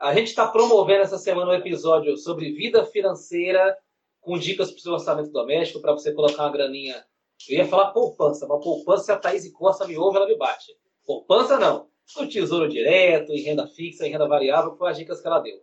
[0.00, 3.78] A gente está promovendo essa semana um episódio sobre vida financeira,
[4.20, 7.04] com dicas para o seu orçamento doméstico, para você colocar uma graninha.
[7.48, 10.72] Eu ia falar poupança, mas poupança, se a Thaís Costa me ouve, ela me bate.
[11.04, 11.88] Poupança não.
[12.16, 15.58] No tesouro direto, em renda fixa, em renda variável, foi as dicas que ela deu.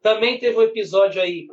[0.00, 1.48] Também teve um episódio aí.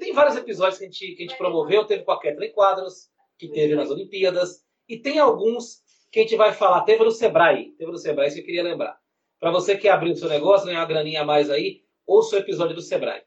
[0.00, 1.84] Tem vários episódios que a gente, que a gente promoveu.
[1.84, 4.64] Teve com a Kathleen Quadros, que teve nas Olimpíadas.
[4.88, 6.82] E tem alguns que a gente vai falar.
[6.82, 7.72] Teve no Sebrae.
[7.76, 8.98] Teve no Sebrae, isso que eu queria lembrar.
[9.38, 12.38] Para você que abriu o seu negócio, ganhar uma graninha a mais aí, ouça o
[12.38, 13.22] episódio do Sebrae.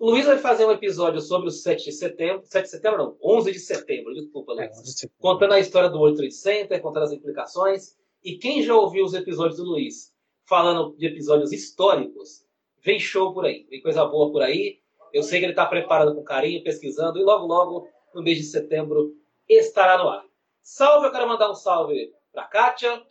[0.00, 2.42] O Luiz vai fazer um episódio sobre o 7 de setembro.
[2.46, 5.02] 7 de setembro, não, 11 de setembro, desculpa, Luiz.
[5.02, 7.98] É, de contando a história do World Trade Center, contando as implicações.
[8.24, 10.10] E quem já ouviu os episódios do Luiz
[10.48, 12.46] falando de episódios históricos,
[12.82, 14.78] vem show por aí, vem coisa boa por aí.
[15.12, 18.44] Eu sei que ele está preparado com carinho, pesquisando, e logo, logo, no mês de
[18.44, 19.14] setembro,
[19.46, 20.24] estará no ar.
[20.62, 23.02] Salve, eu quero mandar um salve para Kátia,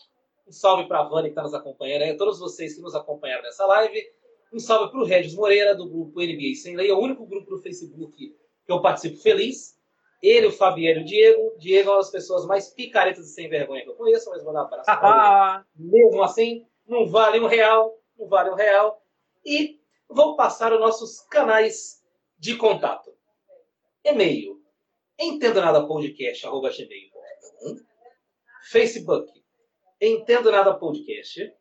[0.48, 2.96] um salve para a Vani que está nos acompanhando aí, a todos vocês que nos
[2.96, 4.02] acompanharam nessa live.
[4.52, 7.50] Um salve para o Regis Moreira, do grupo NBA Sem Lei, é o único grupo
[7.50, 8.36] do Facebook
[8.66, 9.78] que eu participo feliz.
[10.22, 11.56] Ele, o Fabiano e o Diego.
[11.58, 14.64] Diego é uma das pessoas mais picaretas e sem vergonha que eu conheço, mas mandar
[14.64, 15.90] um abraço para ele.
[15.90, 19.02] Mesmo assim, não vale um real, não vale um real.
[19.46, 19.80] E
[20.10, 22.04] vou passar os nossos canais
[22.38, 23.14] de contato.
[24.04, 24.60] E-mail,
[25.18, 27.76] entendo nada podcast, arroba gmail.com.
[28.70, 29.32] Facebook,
[30.02, 31.54] entendo nada podcast.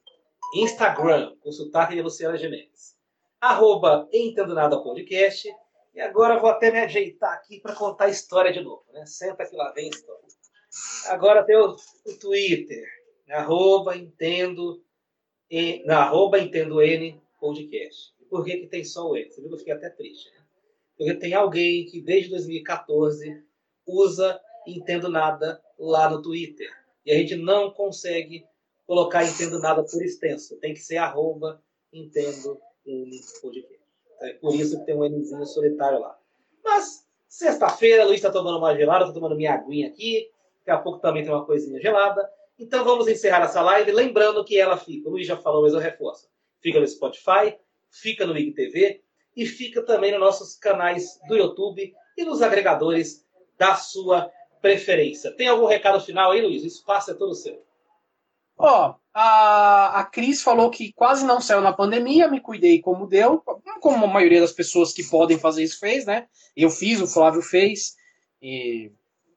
[0.54, 2.96] Instagram, com sotaque de Luciana Gimenez.
[3.40, 5.48] Arroba Entendo Nada Podcast.
[5.94, 8.84] E agora vou até me ajeitar aqui para contar a história de novo.
[8.92, 9.04] Né?
[9.06, 10.22] Senta que lá vem a história.
[11.06, 11.76] Agora tem o,
[12.06, 12.84] o Twitter.
[13.28, 14.82] Arroba Entendo,
[15.50, 18.14] e, arroba Entendo N Podcast.
[18.30, 19.30] Por que, que tem só o N?
[19.30, 20.30] Você viu que eu fiquei até triste.
[20.30, 20.42] Né?
[20.96, 23.42] Porque tem alguém que desde 2014
[23.86, 26.70] usa Entendo Nada lá no Twitter.
[27.04, 28.46] E a gente não consegue
[28.88, 30.56] colocar entendo nada por extenso.
[30.56, 31.62] Tem que ser arroba
[31.92, 33.78] entendo N podcast.
[34.22, 36.18] É por isso que tem um Nzinho solitário lá.
[36.64, 40.30] Mas, sexta-feira, Luiz está tomando uma gelada, estou tomando minha aguinha aqui.
[40.60, 42.28] Daqui a pouco também tem uma coisinha gelada.
[42.58, 45.78] Então vamos encerrar essa live, lembrando que ela fica, o Luiz já falou, mas eu
[45.78, 46.28] reforço.
[46.60, 47.56] Fica no Spotify,
[47.88, 49.00] fica no IG
[49.36, 53.24] e fica também nos nossos canais do YouTube e nos agregadores
[53.56, 54.28] da sua
[54.60, 55.30] preferência.
[55.30, 56.64] Tem algum recado final aí, Luiz?
[56.64, 57.67] O espaço é todo seu.
[58.58, 63.42] Ó, a, a Cris falou que quase não saiu na pandemia, me cuidei como deu,
[63.80, 66.26] como a maioria das pessoas que podem fazer isso fez, né?
[66.56, 67.94] Eu fiz, o Flávio fez,
[68.42, 68.90] e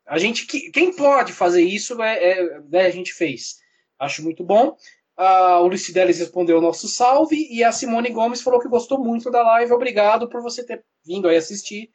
[0.07, 3.59] a gente, quem pode fazer isso, é, é, é a gente fez.
[3.99, 4.76] Acho muito bom.
[5.17, 9.43] O Lucidelis respondeu o nosso salve e a Simone Gomes falou que gostou muito da
[9.43, 9.72] live.
[9.72, 11.91] Obrigado por você ter vindo aí assistir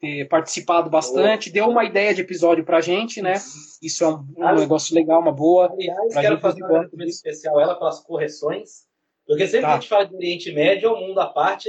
[0.00, 3.34] ter participado bastante, deu uma ideia de episódio pra gente, né?
[3.82, 5.72] Isso é um, um negócio legal, uma boa.
[5.72, 8.86] Aliás, quero fazer um agradecimento especial a ela pelas correções,
[9.26, 9.66] porque sempre tá.
[9.66, 11.68] que a gente fala de Oriente Médio é um mundo à parte.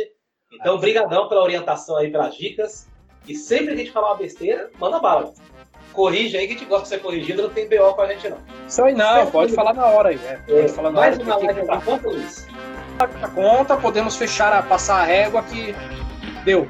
[0.53, 2.87] Então, brigadão pela orientação aí, pelas dicas.
[3.27, 5.33] E sempre que a gente falar uma besteira, manda bala.
[5.93, 8.29] Corrige aí que a gente gosta de ser corrigido, não tem BO com a gente
[8.29, 8.37] não.
[8.67, 10.19] Isso aí não, sempre pode falar na hora aí.
[10.25, 12.47] É, pode falar na mais hora, uma live pra conta, Luiz?
[12.97, 15.75] Pra conta, podemos fechar, a, passar a régua que
[16.45, 16.65] deu.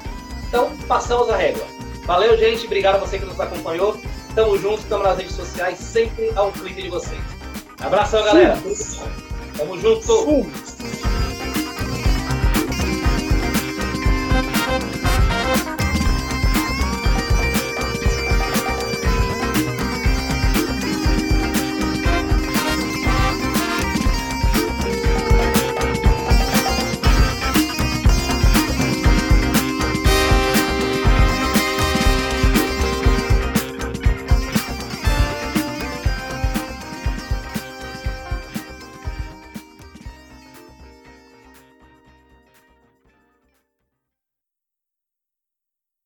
[0.50, 1.64] Então, passamos a régua.
[2.04, 2.66] Valeu, gente.
[2.66, 3.96] Obrigado a você que nos acompanhou.
[4.34, 7.20] Tamo junto, estamos nas redes sociais, sempre ao clique de vocês.
[7.80, 8.58] Abração, galera.
[9.56, 10.46] Tamo junto.